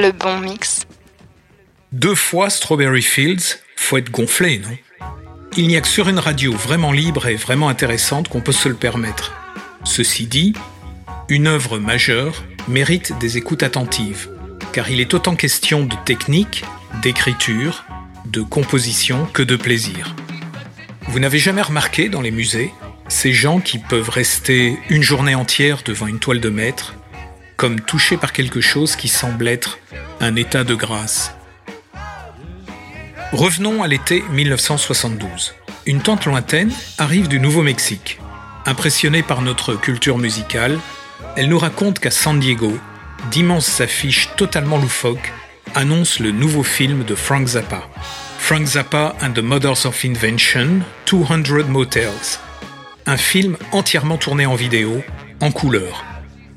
Le 0.00 0.12
bon 0.12 0.38
mix. 0.38 0.86
Deux 1.90 2.14
fois 2.14 2.50
Strawberry 2.50 3.02
Fields, 3.02 3.58
faut 3.74 3.96
être 3.96 4.12
gonflé, 4.12 4.60
non? 4.60 4.78
Il 5.56 5.66
n'y 5.66 5.76
a 5.76 5.80
que 5.80 5.88
sur 5.88 6.08
une 6.08 6.20
radio 6.20 6.52
vraiment 6.52 6.92
libre 6.92 7.26
et 7.26 7.34
vraiment 7.34 7.68
intéressante 7.68 8.28
qu'on 8.28 8.40
peut 8.40 8.52
se 8.52 8.68
le 8.68 8.76
permettre. 8.76 9.32
Ceci 9.82 10.26
dit, 10.26 10.52
une 11.28 11.48
œuvre 11.48 11.80
majeure 11.80 12.44
mérite 12.68 13.18
des 13.18 13.38
écoutes 13.38 13.64
attentives, 13.64 14.30
car 14.72 14.88
il 14.88 15.00
est 15.00 15.14
autant 15.14 15.34
question 15.34 15.84
de 15.84 15.96
technique, 16.04 16.62
d'écriture, 17.02 17.84
de 18.24 18.42
composition 18.42 19.26
que 19.26 19.42
de 19.42 19.56
plaisir. 19.56 20.14
Vous 21.08 21.18
n'avez 21.18 21.40
jamais 21.40 21.62
remarqué 21.62 22.08
dans 22.08 22.22
les 22.22 22.30
musées 22.30 22.72
ces 23.08 23.32
gens 23.32 23.58
qui 23.58 23.78
peuvent 23.78 24.10
rester 24.10 24.78
une 24.90 25.02
journée 25.02 25.34
entière 25.34 25.82
devant 25.84 26.06
une 26.06 26.20
toile 26.20 26.40
de 26.40 26.50
maître, 26.50 26.94
comme 27.58 27.80
touchés 27.80 28.16
par 28.16 28.32
quelque 28.32 28.60
chose 28.62 28.96
qui 28.96 29.08
semble 29.08 29.48
être 29.48 29.78
un 30.20 30.36
état 30.36 30.64
de 30.64 30.74
grâce. 30.74 31.34
Revenons 33.32 33.82
à 33.82 33.88
l'été 33.88 34.22
1972. 34.30 35.54
Une 35.84 36.00
tante 36.00 36.24
lointaine 36.24 36.72
arrive 36.98 37.28
du 37.28 37.40
Nouveau-Mexique. 37.40 38.20
Impressionnée 38.64 39.24
par 39.24 39.42
notre 39.42 39.74
culture 39.74 40.18
musicale, 40.18 40.78
elle 41.36 41.48
nous 41.48 41.58
raconte 41.58 41.98
qu'à 41.98 42.12
San 42.12 42.38
Diego, 42.38 42.78
d'immenses 43.30 43.80
affiches 43.80 44.30
totalement 44.36 44.78
loufoques 44.78 45.32
annoncent 45.74 46.22
le 46.22 46.30
nouveau 46.30 46.62
film 46.62 47.04
de 47.04 47.16
Frank 47.16 47.46
Zappa. 47.48 47.82
Frank 48.38 48.66
Zappa 48.66 49.16
and 49.20 49.32
the 49.32 49.42
Mothers 49.42 49.84
of 49.84 50.04
Invention, 50.04 50.80
200 51.06 51.68
Motels. 51.68 52.38
Un 53.06 53.16
film 53.16 53.56
entièrement 53.72 54.16
tourné 54.16 54.46
en 54.46 54.54
vidéo, 54.54 55.02
en 55.40 55.50
couleur. 55.50 56.07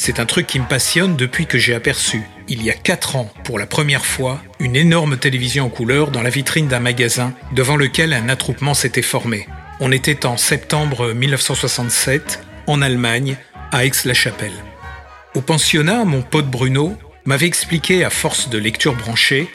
C'est 0.03 0.19
un 0.19 0.25
truc 0.25 0.47
qui 0.47 0.59
me 0.59 0.65
passionne 0.65 1.15
depuis 1.15 1.45
que 1.45 1.59
j'ai 1.59 1.75
aperçu, 1.75 2.23
il 2.47 2.63
y 2.63 2.71
a 2.71 2.73
4 2.73 3.17
ans, 3.17 3.31
pour 3.43 3.59
la 3.59 3.67
première 3.67 4.03
fois, 4.03 4.41
une 4.59 4.75
énorme 4.75 5.15
télévision 5.15 5.67
en 5.67 5.69
couleur 5.69 6.09
dans 6.09 6.23
la 6.23 6.31
vitrine 6.31 6.67
d'un 6.67 6.79
magasin 6.79 7.35
devant 7.53 7.75
lequel 7.75 8.11
un 8.13 8.27
attroupement 8.27 8.73
s'était 8.73 9.03
formé. 9.03 9.47
On 9.79 9.91
était 9.91 10.25
en 10.25 10.37
septembre 10.37 11.13
1967, 11.13 12.43
en 12.65 12.81
Allemagne, 12.81 13.37
à 13.71 13.85
Aix-la-Chapelle. 13.85 14.51
Au 15.35 15.41
pensionnat, 15.41 16.03
mon 16.03 16.23
pote 16.23 16.49
Bruno 16.49 16.97
m'avait 17.25 17.45
expliqué 17.45 18.03
à 18.03 18.09
force 18.09 18.49
de 18.49 18.57
lecture 18.57 18.95
branchée 18.95 19.49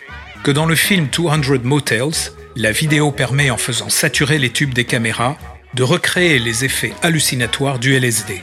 que 0.44 0.52
dans 0.52 0.66
le 0.66 0.76
film 0.76 1.08
200 1.08 1.64
Motels, 1.64 2.30
la 2.54 2.70
vidéo 2.70 3.10
permet 3.10 3.50
en 3.50 3.56
faisant 3.56 3.88
saturer 3.88 4.38
les 4.38 4.50
tubes 4.50 4.74
des 4.74 4.84
caméras 4.84 5.36
de 5.74 5.82
recréer 5.82 6.38
les 6.38 6.64
effets 6.64 6.92
hallucinatoires 7.02 7.80
du 7.80 7.96
LSD. 7.96 8.42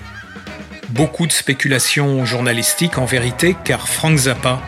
Beaucoup 0.93 1.25
de 1.25 1.31
spéculations 1.31 2.23
journalistiques 2.23 2.99
en 2.99 3.05
vérité, 3.05 3.55
car 3.63 3.87
Frank 3.87 4.15
Zappa 4.15 4.61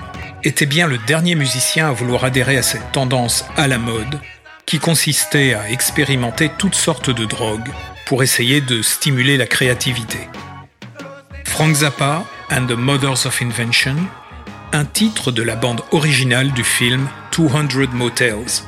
était 0.44 0.66
bien 0.66 0.88
le 0.88 0.98
dernier 0.98 1.36
musicien 1.36 1.90
à 1.90 1.92
vouloir 1.92 2.24
adhérer 2.24 2.58
à 2.58 2.64
cette 2.64 2.92
tendance 2.92 3.46
à 3.58 3.68
la 3.68 3.78
mode, 3.78 4.20
qui 4.66 4.80
consistait 4.80 5.54
à 5.54 5.70
expérimenter 5.70 6.50
toutes 6.58 6.74
sortes 6.74 7.12
de 7.12 7.26
drogues 7.26 7.70
pour 8.08 8.24
essayer 8.24 8.60
de 8.60 8.82
stimuler 8.82 9.38
la 9.38 9.46
créativité. 9.46 10.18
Frank 11.44 11.76
Zappa 11.76 12.26
and 12.50 12.66
the 12.66 12.72
Mothers 12.72 13.28
of 13.28 13.40
Invention, 13.44 13.96
un 14.74 14.86
titre 14.86 15.32
de 15.32 15.44
la 15.44 15.56
bande 15.56 15.82
originale 15.92 16.52
du 16.54 16.64
film 16.64 17.08
200 17.38 17.94
Motels. 17.94 18.64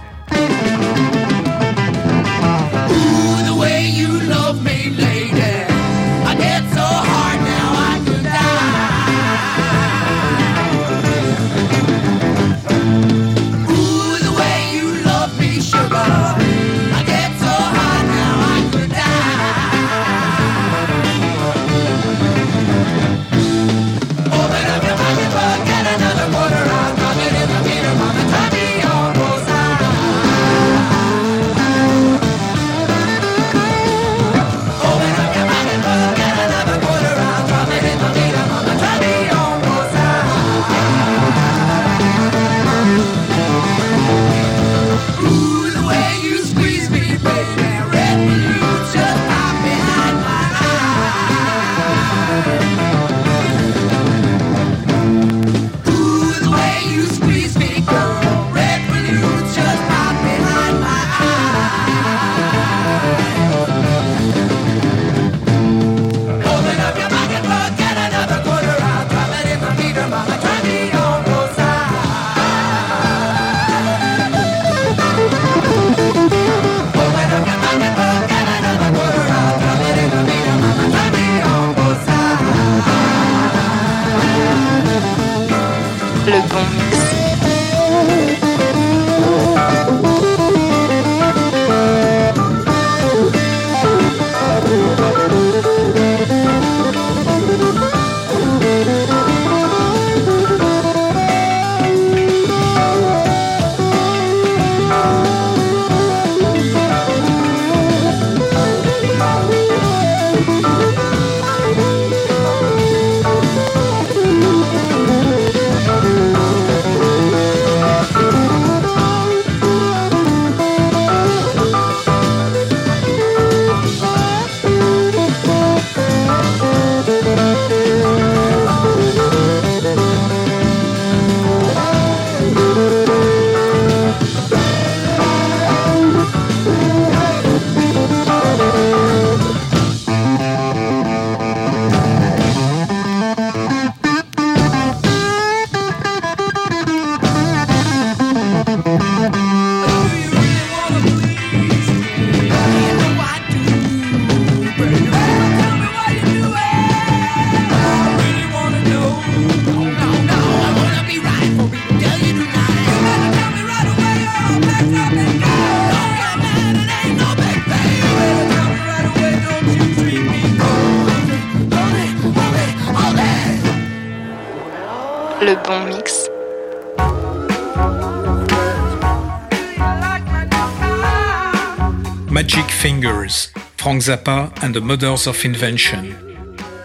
Zappa 184.08 184.50
and 184.64 184.72
the 184.72 184.78
Mothers 184.78 185.28
of 185.28 185.46
Invention. 185.46 186.06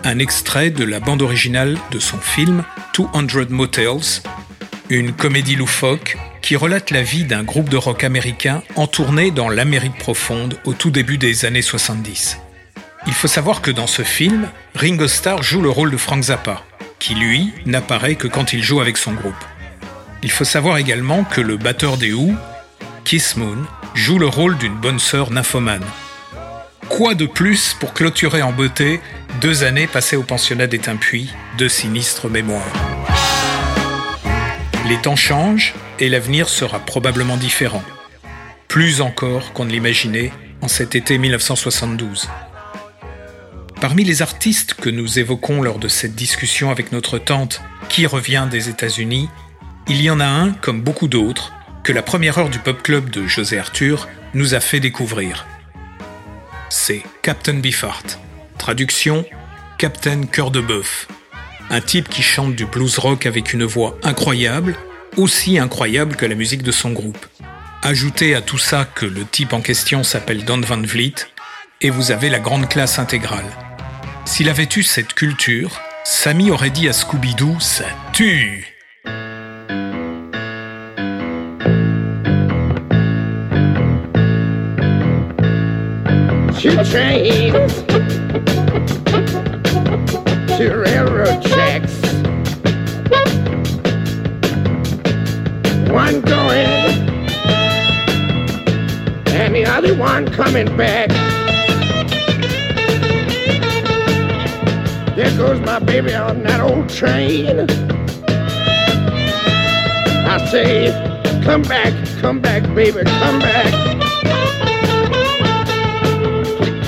Un 0.02 0.18
extrait 0.18 0.70
de 0.70 0.82
la 0.82 0.98
bande 0.98 1.22
originale 1.22 1.78
de 1.92 2.00
son 2.00 2.18
film 2.18 2.64
200 2.96 3.46
Motels, 3.50 4.22
une 4.90 5.12
comédie 5.12 5.54
loufoque 5.54 6.18
qui 6.40 6.56
relate 6.56 6.90
la 6.90 7.02
vie 7.02 7.22
d'un 7.22 7.44
groupe 7.44 7.68
de 7.68 7.76
rock 7.76 8.02
américain 8.02 8.64
en 8.74 8.88
tournée 8.88 9.30
dans 9.30 9.48
l'Amérique 9.48 9.98
profonde 9.98 10.58
au 10.64 10.72
tout 10.72 10.90
début 10.90 11.16
des 11.16 11.44
années 11.44 11.62
70. 11.62 12.38
Il 13.06 13.12
faut 13.12 13.28
savoir 13.28 13.62
que 13.62 13.70
dans 13.70 13.86
ce 13.86 14.02
film, 14.02 14.48
Ringo 14.74 15.06
Starr 15.06 15.44
joue 15.44 15.62
le 15.62 15.70
rôle 15.70 15.92
de 15.92 15.96
Frank 15.96 16.24
Zappa, 16.24 16.64
qui 16.98 17.14
lui 17.14 17.52
n'apparaît 17.66 18.16
que 18.16 18.26
quand 18.26 18.52
il 18.52 18.64
joue 18.64 18.80
avec 18.80 18.96
son 18.96 19.12
groupe. 19.12 19.44
Il 20.24 20.30
faut 20.32 20.44
savoir 20.44 20.76
également 20.76 21.22
que 21.22 21.40
le 21.40 21.56
batteur 21.56 21.98
des 21.98 22.12
Who, 22.12 22.34
Kiss 23.04 23.36
Moon, 23.36 23.58
joue 23.94 24.18
le 24.18 24.26
rôle 24.26 24.58
d'une 24.58 24.74
bonne 24.74 24.98
sœur 24.98 25.30
nymphomane. 25.30 25.84
Quoi 26.88 27.14
de 27.14 27.26
plus 27.26 27.74
pour 27.78 27.94
clôturer 27.94 28.42
en 28.42 28.52
beauté 28.52 29.00
deux 29.40 29.64
années 29.64 29.86
passées 29.86 30.16
au 30.16 30.22
pensionnat 30.22 30.66
Puy, 31.00 31.32
de 31.58 31.68
sinistres 31.68 32.28
mémoires? 32.28 32.72
Les 34.88 35.00
temps 35.00 35.16
changent 35.16 35.74
et 36.00 36.08
l'avenir 36.08 36.48
sera 36.48 36.80
probablement 36.80 37.36
différent. 37.36 37.82
Plus 38.68 39.00
encore 39.00 39.52
qu'on 39.52 39.64
ne 39.64 39.70
l'imaginait 39.70 40.32
en 40.60 40.68
cet 40.68 40.94
été 40.94 41.18
1972. 41.18 42.28
Parmi 43.80 44.04
les 44.04 44.22
artistes 44.22 44.74
que 44.74 44.90
nous 44.90 45.18
évoquons 45.18 45.62
lors 45.62 45.78
de 45.78 45.88
cette 45.88 46.14
discussion 46.14 46.70
avec 46.70 46.92
notre 46.92 47.18
tante 47.18 47.62
qui 47.88 48.06
revient 48.06 48.46
des 48.50 48.68
États-Unis, 48.68 49.28
il 49.88 50.00
y 50.00 50.10
en 50.10 50.20
a 50.20 50.26
un, 50.26 50.52
comme 50.52 50.82
beaucoup 50.82 51.08
d'autres, 51.08 51.52
que 51.82 51.92
la 51.92 52.02
première 52.02 52.38
heure 52.38 52.50
du 52.50 52.58
Pop 52.58 52.82
Club 52.82 53.10
de 53.10 53.26
José 53.26 53.58
Arthur 53.58 54.08
nous 54.34 54.54
a 54.54 54.60
fait 54.60 54.78
découvrir. 54.80 55.46
C'est 56.74 57.02
Captain 57.20 57.58
Biffart. 57.58 58.02
Traduction 58.56 59.26
Captain 59.76 60.22
Cœur 60.22 60.50
de 60.50 60.62
Bœuf. 60.62 61.06
Un 61.68 61.82
type 61.82 62.08
qui 62.08 62.22
chante 62.22 62.56
du 62.56 62.64
blues 62.64 62.98
rock 62.98 63.26
avec 63.26 63.52
une 63.52 63.64
voix 63.64 63.98
incroyable, 64.02 64.74
aussi 65.18 65.58
incroyable 65.58 66.16
que 66.16 66.24
la 66.24 66.34
musique 66.34 66.62
de 66.62 66.72
son 66.72 66.92
groupe. 66.92 67.26
Ajoutez 67.82 68.34
à 68.34 68.40
tout 68.40 68.56
ça 68.56 68.86
que 68.86 69.04
le 69.04 69.26
type 69.26 69.52
en 69.52 69.60
question 69.60 70.02
s'appelle 70.02 70.46
Don 70.46 70.62
Van 70.62 70.80
Vliet, 70.80 71.26
et 71.82 71.90
vous 71.90 72.10
avez 72.10 72.30
la 72.30 72.40
grande 72.40 72.70
classe 72.70 72.98
intégrale. 72.98 73.44
S'il 74.24 74.48
avait 74.48 74.68
eu 74.74 74.82
cette 74.82 75.12
culture, 75.12 75.78
Sammy 76.04 76.50
aurait 76.50 76.70
dit 76.70 76.88
à 76.88 76.92
Scooby-Doo 76.92 77.60
Ça 77.60 77.84
tue 78.14 78.71
Two 86.62 86.76
trains, 86.84 87.72
two 90.56 90.76
railroad 90.76 91.42
tracks, 91.42 92.00
one 95.90 96.20
going 96.20 96.68
and 99.26 99.56
the 99.56 99.64
other 99.66 99.96
one 99.96 100.30
coming 100.30 100.76
back. 100.76 101.08
There 105.16 105.36
goes 105.36 105.58
my 105.62 105.80
baby 105.80 106.14
on 106.14 106.44
that 106.44 106.60
old 106.60 106.88
train. 106.88 107.66
I 110.28 110.48
say, 110.48 110.92
come 111.42 111.62
back, 111.62 111.92
come 112.20 112.40
back, 112.40 112.62
baby, 112.72 113.02
come 113.02 113.40
back. 113.40 114.01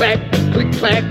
Clack, 0.05 0.21
click 0.53 0.71
clack. 0.73 1.05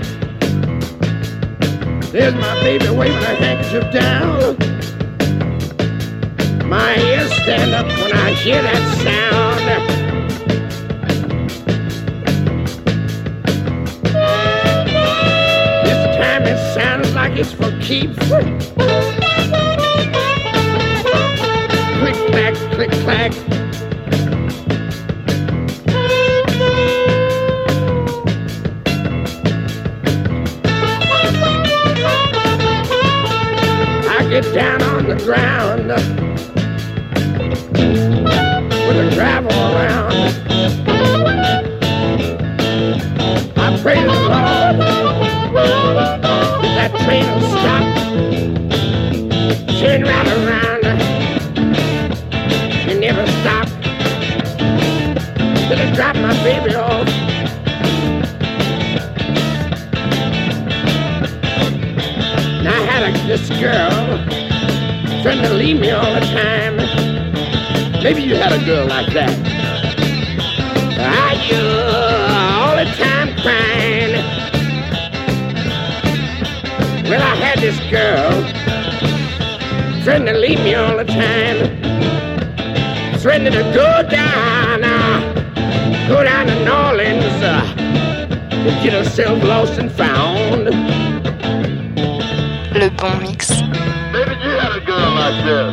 There's 2.12 2.34
my 2.34 2.54
baby 2.62 2.88
waving 2.90 3.22
her 3.22 3.34
handkerchief 3.34 3.92
down. 3.92 4.56
My 6.68 6.96
ears 6.98 7.32
stand 7.42 7.74
up 7.74 7.88
when 7.88 8.12
I 8.12 8.30
hear 8.34 8.62
that 8.62 8.82
sound. 9.02 9.64
This 15.84 16.16
time 16.16 16.44
it 16.44 16.58
sounds 16.74 17.12
like 17.16 17.36
it's 17.36 17.50
for 17.50 17.72
keeps. 17.80 18.16
Click 21.98 22.16
clack, 22.30 22.54
click 22.70 22.92
clack. 23.02 23.43
The 35.16 35.24
ground 35.24 35.88
with 38.86 38.96
the 38.96 39.10
gravel 39.14 39.52
around. 39.52 40.12
I 43.56 43.78
pray 43.82 43.96
to 43.96 44.06
the 44.06 44.12
Lord 44.12 44.76
that 46.76 46.90
train 47.04 47.26
will 47.30 47.48
stop, 47.50 47.84
turn 49.78 50.00
right 50.02 50.28
around, 50.38 50.84
and 52.88 53.00
never 53.00 53.26
stop 53.40 53.68
till 55.68 55.78
it 55.78 55.94
drop 55.94 56.16
my 56.16 56.34
baby 56.42 56.74
off. 56.74 57.08
I 62.66 63.26
this 63.26 63.48
girl 63.60 64.43
trying 65.24 65.42
to 65.42 65.54
leave 65.54 65.80
me 65.80 65.90
all 65.90 66.12
the 66.12 66.20
time. 66.20 66.76
Maybe 68.02 68.22
you 68.22 68.36
had 68.36 68.52
a 68.52 68.62
girl 68.62 68.86
like 68.86 69.10
that. 69.14 69.32
I 71.00 71.32
you 71.48 71.64
all 72.60 72.76
the 72.76 72.84
time 72.92 73.28
crying. 73.40 74.12
Well, 77.08 77.22
I 77.22 77.34
had 77.36 77.58
this 77.60 77.80
girl 77.90 78.32
trying 80.04 80.26
to 80.26 80.34
leave 80.34 80.60
me 80.60 80.74
all 80.74 80.98
the 80.98 81.04
time. 81.04 81.58
Threatening 83.18 83.54
to 83.54 83.62
go 83.72 84.06
down, 84.06 84.84
uh, 84.84 86.06
go 86.06 86.22
down 86.22 86.48
to 86.48 86.64
New 86.66 86.70
Orleans, 86.70 87.42
uh, 87.42 87.74
and 88.50 88.82
get 88.84 88.92
herself 88.92 89.42
lost 89.42 89.78
and 89.78 89.90
found. 89.90 90.66
Le 92.74 92.90
bon 92.90 93.22
mix. 93.22 93.53
Like 95.24 95.44
this. 95.46 95.72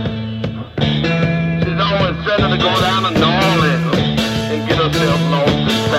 She's 1.63 1.79
always 1.79 2.15
threatening 2.23 2.51
to 2.51 2.57
go 2.57 2.71
down 2.79 3.03
to 3.03 3.09
and 4.47 4.59
get 4.65 4.77
herself 4.77 5.21
lost. 5.27 5.91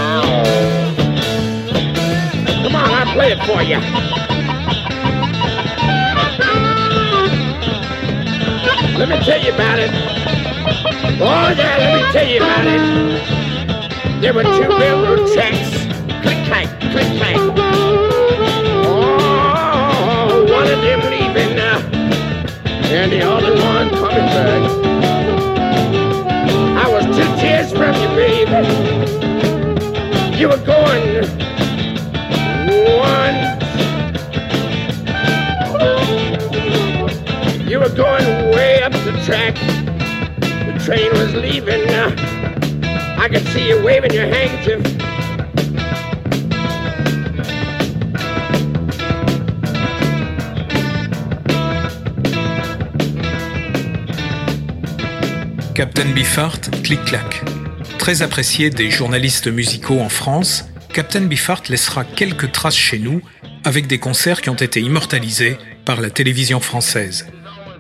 Come 2.63 2.75
on, 2.75 2.91
I'll 2.91 3.13
play 3.13 3.33
it 3.33 3.41
for 3.45 3.61
you. 3.61 3.79
Let 8.99 9.09
me 9.11 9.17
tell 9.23 9.41
you 9.45 9.53
about 9.53 9.79
it. 9.81 9.91
Oh, 11.21 11.53
yeah, 11.55 11.77
let 11.77 11.91
me 11.95 12.13
tell 12.13 12.27
you 12.27 12.39
about 12.39 12.67
it. 12.67 14.23
There 14.23 14.33
were 14.33 14.45
two 14.45 14.69
railroad 14.79 15.31
tracks. 15.35 15.71
Click, 16.23 16.41
click, 16.47 16.72
and 22.93 23.11
the 23.11 23.23
other 23.23 23.55
one 23.55 23.89
coming 23.89 24.27
back. 24.37 24.63
I 26.85 26.89
was 26.93 27.05
two 27.07 27.31
tears 27.41 27.73
from 27.73 27.95
you, 28.03 28.09
baby. 28.15 28.69
You 30.37 30.49
were 30.49 30.59
going 30.59 31.25
one. 32.99 33.37
You 37.67 37.79
were 37.81 37.89
going 37.89 38.27
way 38.55 38.83
up 38.83 38.93
the 38.93 39.13
track. 39.25 39.55
The 40.67 40.79
train 40.85 41.11
was 41.13 41.35
leaving. 41.35 41.89
I 41.89 43.29
could 43.31 43.47
see 43.49 43.69
you 43.69 43.83
waving 43.83 44.13
your 44.13 44.27
handkerchief. 44.27 44.92
Captain 55.83 56.11
Biffart, 56.11 56.61
clic-clac. 56.85 57.43
Très 57.99 58.23
apprécié 58.23 58.71
des 58.71 58.89
journalistes 58.89 59.49
musicaux 59.49 59.99
en 59.99 60.09
France, 60.09 60.67
Captain 60.95 61.23
Biffart 61.23 61.65
laissera 61.69 62.05
quelques 62.05 62.53
traces 62.53 62.77
chez 62.77 63.01
nous 63.01 63.21
avec 63.65 63.89
des 63.89 63.99
concerts 63.99 64.43
qui 64.43 64.51
ont 64.51 64.55
été 64.55 64.81
immortalisés 64.81 65.59
par 65.85 66.01
la 66.01 66.11
télévision 66.11 66.61
française. 66.61 67.27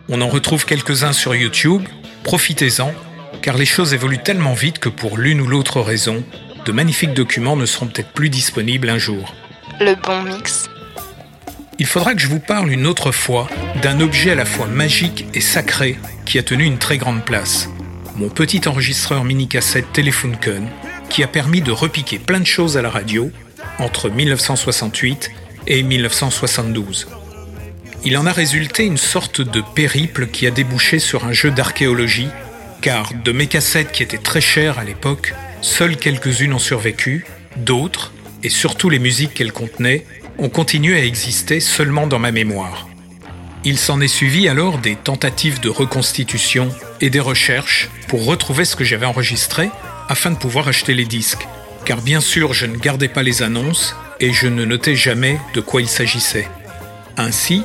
On 0.08 0.20
en 0.20 0.26
retrouve 0.26 0.66
quelques-uns 0.66 1.12
sur 1.12 1.36
YouTube, 1.36 1.82
profitez-en, 2.24 2.92
car 3.40 3.56
les 3.56 3.66
choses 3.66 3.94
évoluent 3.94 4.24
tellement 4.24 4.54
vite 4.54 4.80
que 4.80 4.88
pour 4.88 5.16
l'une 5.16 5.40
ou 5.40 5.46
l'autre 5.46 5.80
raison, 5.80 6.24
de 6.64 6.72
magnifiques 6.72 7.14
documents 7.14 7.54
ne 7.54 7.66
seront 7.66 7.86
peut-être 7.86 8.10
plus 8.10 8.30
disponibles 8.30 8.90
un 8.90 8.98
jour. 8.98 9.32
Le 9.78 9.94
bon 9.94 10.24
mix. 10.24 10.68
Il 11.78 11.86
faudra 11.86 12.14
que 12.14 12.20
je 12.20 12.26
vous 12.26 12.40
parle 12.40 12.72
une 12.72 12.88
autre 12.88 13.12
fois 13.12 13.46
d'un 13.80 14.00
objet 14.00 14.32
à 14.32 14.34
la 14.34 14.44
fois 14.44 14.66
magique 14.66 15.26
et 15.34 15.40
sacré 15.40 16.00
qui 16.26 16.40
a 16.40 16.42
tenu 16.42 16.64
une 16.64 16.78
très 16.78 16.98
grande 16.98 17.24
place. 17.24 17.68
Mon 18.16 18.28
petit 18.28 18.68
enregistreur 18.68 19.24
mini-cassette 19.24 19.92
Telefunken 19.92 20.68
qui 21.08 21.22
a 21.22 21.26
permis 21.26 21.62
de 21.62 21.72
repiquer 21.72 22.18
plein 22.18 22.40
de 22.40 22.46
choses 22.46 22.76
à 22.76 22.82
la 22.82 22.90
radio 22.90 23.30
entre 23.78 24.10
1968 24.10 25.30
et 25.66 25.82
1972. 25.82 27.08
Il 28.04 28.18
en 28.18 28.26
a 28.26 28.32
résulté 28.32 28.84
une 28.84 28.98
sorte 28.98 29.40
de 29.40 29.62
périple 29.74 30.26
qui 30.26 30.46
a 30.46 30.50
débouché 30.50 30.98
sur 30.98 31.24
un 31.24 31.32
jeu 31.32 31.50
d'archéologie, 31.50 32.28
car 32.82 33.12
de 33.14 33.32
mes 33.32 33.46
cassettes 33.46 33.92
qui 33.92 34.02
étaient 34.02 34.18
très 34.18 34.40
chères 34.40 34.78
à 34.78 34.84
l'époque, 34.84 35.34
seules 35.62 35.96
quelques-unes 35.96 36.52
ont 36.52 36.58
survécu, 36.58 37.24
d'autres, 37.56 38.12
et 38.42 38.50
surtout 38.50 38.90
les 38.90 38.98
musiques 38.98 39.34
qu'elles 39.34 39.52
contenaient, 39.52 40.04
ont 40.38 40.48
continué 40.48 40.96
à 40.96 41.04
exister 41.04 41.60
seulement 41.60 42.06
dans 42.06 42.18
ma 42.18 42.32
mémoire. 42.32 42.88
Il 43.64 43.78
s'en 43.78 44.00
est 44.00 44.08
suivi 44.08 44.48
alors 44.48 44.78
des 44.78 44.96
tentatives 44.96 45.60
de 45.60 45.68
reconstitution 45.68 46.68
et 47.00 47.10
des 47.10 47.20
recherches 47.20 47.90
pour 48.08 48.24
retrouver 48.24 48.64
ce 48.64 48.74
que 48.74 48.82
j'avais 48.82 49.06
enregistré 49.06 49.70
afin 50.08 50.32
de 50.32 50.36
pouvoir 50.36 50.66
acheter 50.66 50.94
les 50.94 51.04
disques, 51.04 51.46
car 51.84 52.02
bien 52.02 52.20
sûr 52.20 52.54
je 52.54 52.66
ne 52.66 52.76
gardais 52.76 53.08
pas 53.08 53.22
les 53.22 53.42
annonces 53.42 53.94
et 54.18 54.32
je 54.32 54.48
ne 54.48 54.64
notais 54.64 54.96
jamais 54.96 55.38
de 55.54 55.60
quoi 55.60 55.80
il 55.80 55.88
s'agissait. 55.88 56.48
Ainsi, 57.16 57.62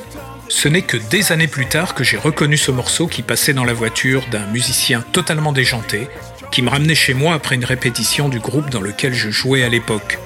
ce 0.50 0.68
n'est 0.68 0.84
que 0.84 0.98
des 0.98 1.32
années 1.32 1.48
plus 1.48 1.66
tard 1.66 1.96
que 1.96 2.04
j'ai 2.04 2.18
reconnu 2.18 2.58
ce 2.58 2.72
morceau 2.72 3.08
qui 3.08 3.24
passait 3.24 3.54
dans 3.54 3.66
la 3.66 3.74
voiture 3.74 4.24
d'un 4.32 4.46
musicien 4.48 5.04
totalement 5.12 5.52
déjanté, 5.52 6.08
qui 6.52 6.62
me 6.62 6.70
ramenait 6.70 6.96
chez 6.96 7.16
moi 7.16 7.34
après 7.34 7.56
une 7.56 7.66
répétition 7.66 8.30
du 8.30 8.40
groupe 8.40 8.70
dans 8.70 8.82
lequel 8.82 9.14
je 9.14 9.32
jouais 9.32 9.64
à 9.64 9.70
l'époque. 9.70 10.20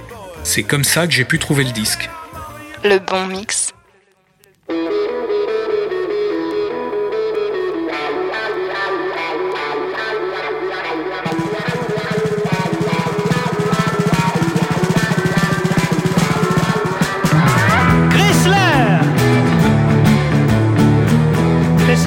C'est 0.44 0.64
comme 0.64 0.84
ça 0.84 1.08
que 1.08 1.14
j'ai 1.14 1.26
pu 1.26 1.40
trouver 1.40 1.64
le 1.64 1.72
disque. 1.72 2.10
Le 2.84 3.00
bon 3.00 3.28
mix. 3.28 3.74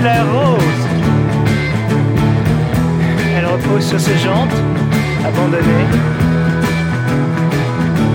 Chrysler 0.04 0.20
Rose 0.30 0.60
Elle 3.34 3.46
repose 3.46 3.86
sur 3.86 3.98
ses 3.98 4.18
jantes, 4.18 4.54
abandonnées. 5.24 5.88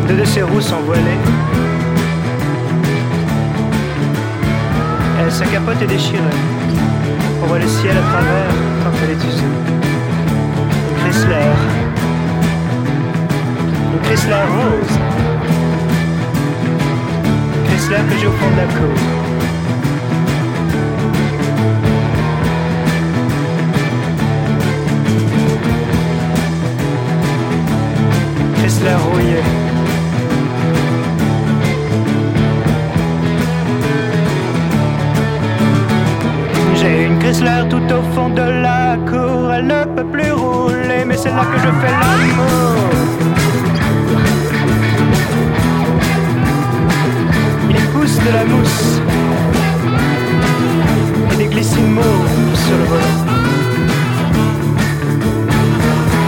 Deux 0.08 0.18
de 0.18 0.24
ses 0.24 0.44
roues 0.44 0.62
sont 0.62 0.82
voilées. 0.82 1.02
Elle, 5.20 5.32
sa 5.32 5.46
capote 5.46 5.82
est 5.82 5.88
déchirée. 5.88 6.20
On 7.42 7.48
voit 7.48 7.58
le 7.58 7.68
ciel 7.68 7.98
à 7.98 8.02
travers 8.02 8.52
quand 8.84 8.92
elle 9.04 9.10
est 9.10 9.28
usée. 9.28 9.44
Une 10.90 11.12
Chrysler. 11.12 11.56
Une 13.94 14.00
Chrysler 14.04 14.46
Rose. 14.56 15.00
Chrysler 17.66 17.98
que 18.10 18.18
j'ai 18.20 18.28
au 18.28 18.32
fond 18.32 18.52
de 18.52 18.58
la 18.58 18.68
cour. 18.76 19.29
J'ai 36.76 37.06
une 37.06 37.20
Chrysler 37.20 37.64
tout 37.70 37.78
au 37.94 38.02
fond 38.14 38.30
de 38.30 38.42
la 38.42 38.98
cour. 39.10 39.52
Elle 39.54 39.68
ne 39.68 39.84
peut 39.96 40.06
plus 40.06 40.32
rouler, 40.32 41.04
mais 41.06 41.18
c'est 41.18 41.30
là 41.30 41.44
que 41.52 41.60
je 41.60 41.72
fais 41.82 41.92
l'amour. 42.02 42.76
Il 47.70 47.86
pousse 47.94 48.18
de 48.26 48.32
la 48.34 48.46
mousse 48.46 49.02
et 51.34 51.38
des 51.38 51.48
mauves 51.82 52.56
sur 52.66 52.78
le 52.78 52.86
volant. 52.86 53.26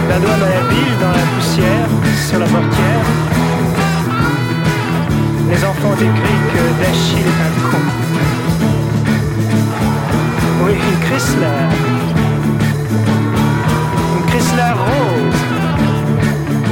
La 0.09 0.19
doigt 0.19 0.37
dans 0.41 0.45
la 0.45 0.63
ville, 0.69 0.97
dans 0.99 1.11
la 1.11 1.25
poussière, 1.33 1.89
sur 2.31 2.39
la 2.39 2.45
portière. 2.45 3.05
Les 5.49 5.65
enfants 5.65 5.95
décrient 5.99 6.45
que 6.53 6.63
Dachille 6.81 7.27
est 7.31 7.41
un 7.47 7.53
con. 7.69 7.83
Oui, 10.63 10.71
une 10.71 10.99
Chrysler. 11.05 11.61
Une 14.15 14.25
Chrysler 14.29 14.73
rose. 14.85 15.39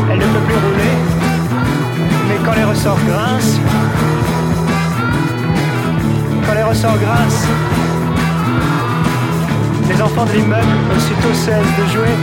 Elle 0.09 0.19
ne 0.19 0.23
peut 0.23 0.45
plus 0.47 0.59
rouler, 0.65 0.97
mais 2.29 2.37
quand 2.45 2.55
les 2.55 2.63
ressorts 2.63 3.03
grincent, 3.09 3.59
quand 6.45 6.53
les 6.53 6.63
ressorts 6.63 6.99
grincent, 7.05 7.47
les 9.89 10.01
enfants 10.01 10.25
de 10.25 10.31
l'immeuble 10.31 10.75
aussitôt 10.95 11.33
cessent 11.33 11.75
de 11.79 11.85
jouer 11.93 12.15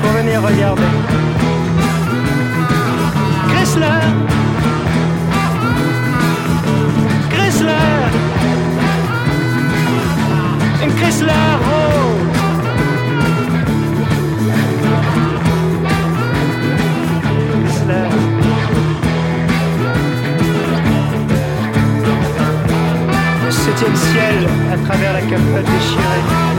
pour 0.00 0.12
venir 0.12 0.40
regarder. 0.40 1.31
Chrysler. 3.72 4.02
Chrysler. 7.30 7.72
Une 10.84 10.94
Chrysler 10.96 11.32
rose 11.64 12.22
Chrysler. 17.64 18.08
Le 23.42 23.50
septième 23.50 23.96
ciel 23.96 24.48
à 24.70 24.76
travers 24.86 25.12
la 25.14 25.20
capote 25.22 25.64
déchirée. 25.64 26.51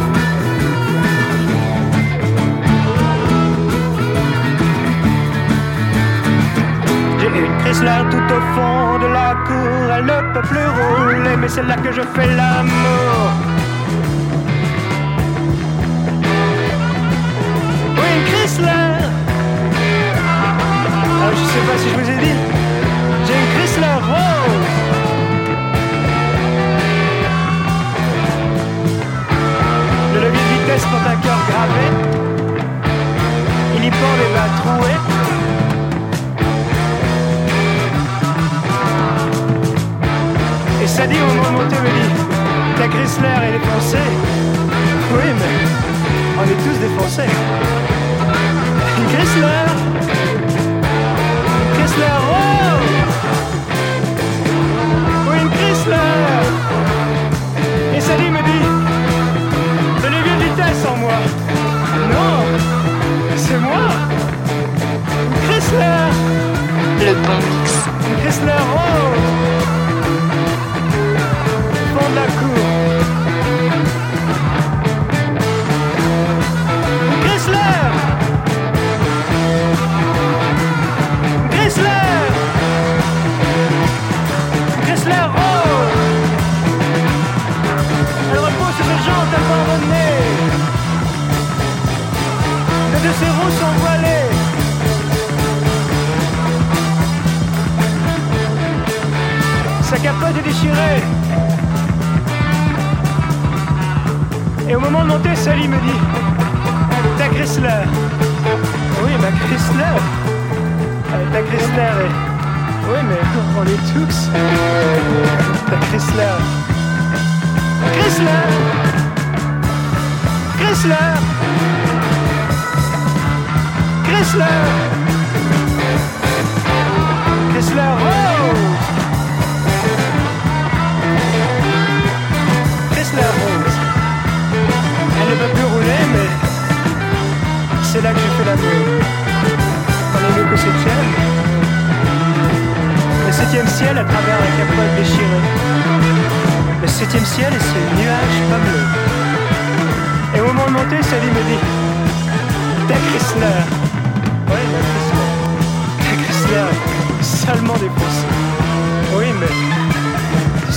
J'ai 7.24 7.30
une 7.40 7.58
Chrysler 7.60 8.04
tout 8.12 8.18
au 8.18 8.42
fond 8.54 9.00
de 9.00 9.08
la 9.08 9.34
cour, 9.46 9.94
elle 9.96 10.04
ne 10.04 10.34
peut 10.34 10.42
plus 10.42 10.68
rouler, 10.68 11.38
mais 11.38 11.48
c'est 11.48 11.64
là 11.64 11.78
que 11.78 11.90
je 11.90 12.02
fais 12.02 12.28
l'amour. 12.36 13.53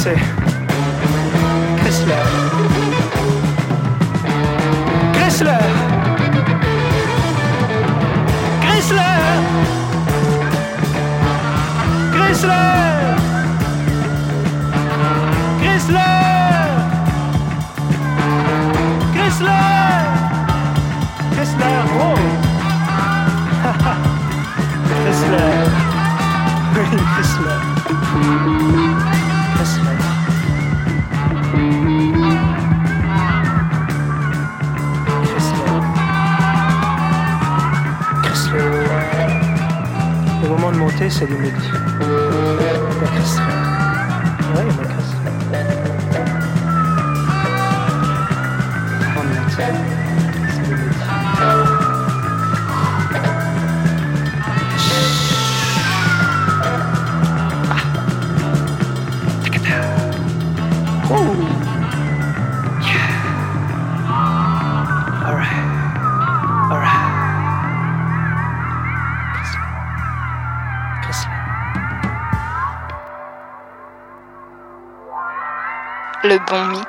say. 0.06 0.65
Bon 76.48 76.64
mix. 76.70 76.85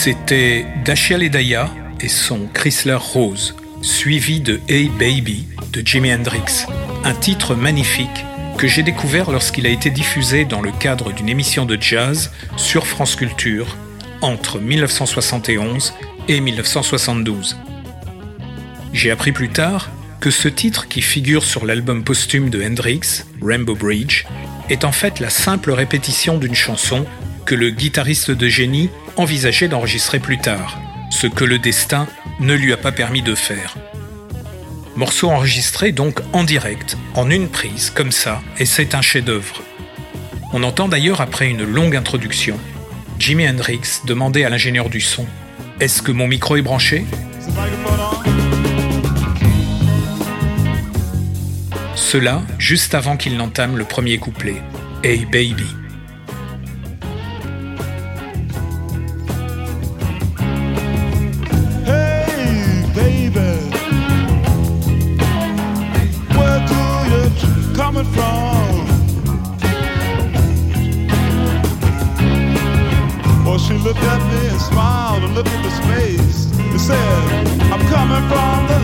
C'était 0.00 0.64
Dashiell 0.84 1.24
Edaya 1.24 1.74
et 2.00 2.06
son 2.06 2.46
Chrysler 2.54 2.94
Rose, 3.00 3.56
suivi 3.82 4.38
de 4.38 4.60
Hey 4.68 4.90
Baby 4.90 5.48
de 5.72 5.84
Jimi 5.84 6.14
Hendrix, 6.14 6.66
un 7.02 7.14
titre 7.14 7.56
magnifique 7.56 8.24
que 8.58 8.68
j'ai 8.68 8.84
découvert 8.84 9.32
lorsqu'il 9.32 9.66
a 9.66 9.70
été 9.70 9.90
diffusé 9.90 10.44
dans 10.44 10.60
le 10.60 10.70
cadre 10.70 11.12
d'une 11.12 11.28
émission 11.28 11.66
de 11.66 11.76
jazz 11.80 12.30
sur 12.56 12.86
France 12.86 13.16
Culture 13.16 13.76
entre 14.20 14.60
1971 14.60 15.92
et 16.28 16.40
1972. 16.40 17.58
J'ai 18.92 19.10
appris 19.10 19.32
plus 19.32 19.48
tard 19.48 19.90
que 20.20 20.30
ce 20.30 20.46
titre 20.46 20.86
qui 20.86 21.02
figure 21.02 21.42
sur 21.42 21.66
l'album 21.66 22.04
posthume 22.04 22.50
de 22.50 22.62
Hendrix, 22.62 23.24
Rainbow 23.42 23.74
Bridge, 23.74 24.26
est 24.70 24.84
en 24.84 24.92
fait 24.92 25.18
la 25.18 25.28
simple 25.28 25.72
répétition 25.72 26.38
d'une 26.38 26.54
chanson 26.54 27.04
que 27.46 27.56
le 27.56 27.70
guitariste 27.70 28.30
de 28.30 28.46
génie 28.46 28.90
envisageait 29.18 29.68
d'enregistrer 29.68 30.20
plus 30.20 30.38
tard, 30.38 30.80
ce 31.10 31.26
que 31.26 31.44
le 31.44 31.58
destin 31.58 32.06
ne 32.40 32.54
lui 32.54 32.72
a 32.72 32.76
pas 32.76 32.92
permis 32.92 33.22
de 33.22 33.34
faire. 33.34 33.76
Morceau 34.96 35.30
enregistré 35.30 35.92
donc 35.92 36.20
en 36.32 36.44
direct, 36.44 36.96
en 37.14 37.30
une 37.30 37.48
prise, 37.48 37.90
comme 37.90 38.12
ça, 38.12 38.40
et 38.58 38.64
c'est 38.64 38.94
un 38.94 39.02
chef-d'œuvre. 39.02 39.62
On 40.52 40.62
entend 40.62 40.88
d'ailleurs 40.88 41.20
après 41.20 41.48
une 41.48 41.64
longue 41.64 41.96
introduction, 41.96 42.58
Jimi 43.18 43.48
Hendrix 43.48 44.00
demander 44.04 44.44
à 44.44 44.48
l'ingénieur 44.48 44.88
du 44.88 45.00
son 45.00 45.26
Est-ce 45.80 46.02
que 46.02 46.12
mon 46.12 46.28
micro 46.28 46.56
est 46.56 46.62
branché? 46.62 47.04
Cela 51.96 52.42
juste 52.58 52.94
avant 52.94 53.16
qu'il 53.16 53.36
n'entame 53.36 53.76
le 53.76 53.84
premier 53.84 54.18
couplet 54.18 54.62
Hey 55.02 55.26
baby. 55.26 55.77
face. 75.88 76.50
He 76.72 76.78
said, 76.78 77.22
I'm 77.72 77.82
coming 77.94 78.24
from 78.30 78.58
the 78.70 78.77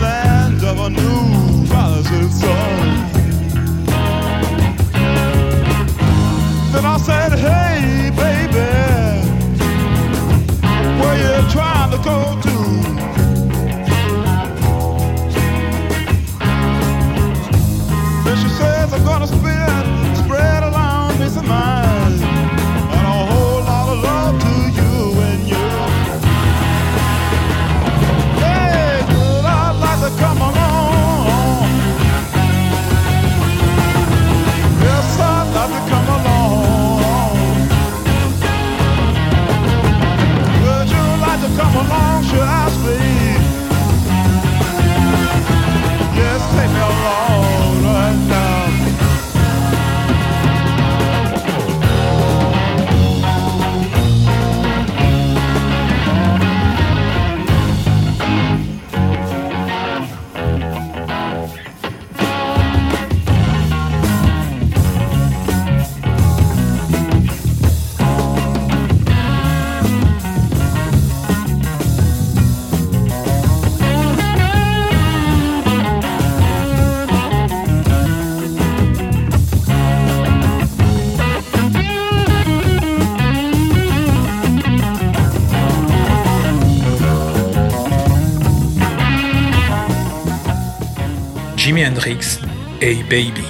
Jimi 91.75 91.87
Hendrix, 91.87 92.39
Hey 92.79 93.03
Baby. 93.03 93.43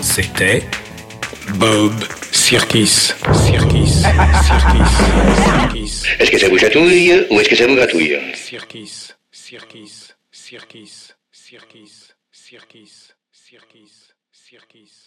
C'était 0.00 0.62
Bob. 1.56 1.92
Sirkis. 2.30 3.12
Sirkis. 3.32 4.04
Sirkis. 4.46 6.02
Est-ce 6.20 6.30
que 6.30 6.38
ça 6.38 6.48
vous 6.48 6.58
chatouille 6.58 7.26
ou 7.28 7.40
est-ce 7.40 7.48
que 7.48 7.56
ça 7.56 7.66
vous 7.66 7.74
gratouille. 7.74 8.16
Sirkis. 8.34 9.14
Sirkis. 9.32 10.12
Sirkis. 10.30 11.12
Sirkis. 11.32 12.12
Sirkis. 12.30 12.92
Sirkis. 13.32 13.90
Sirkis. 14.30 15.03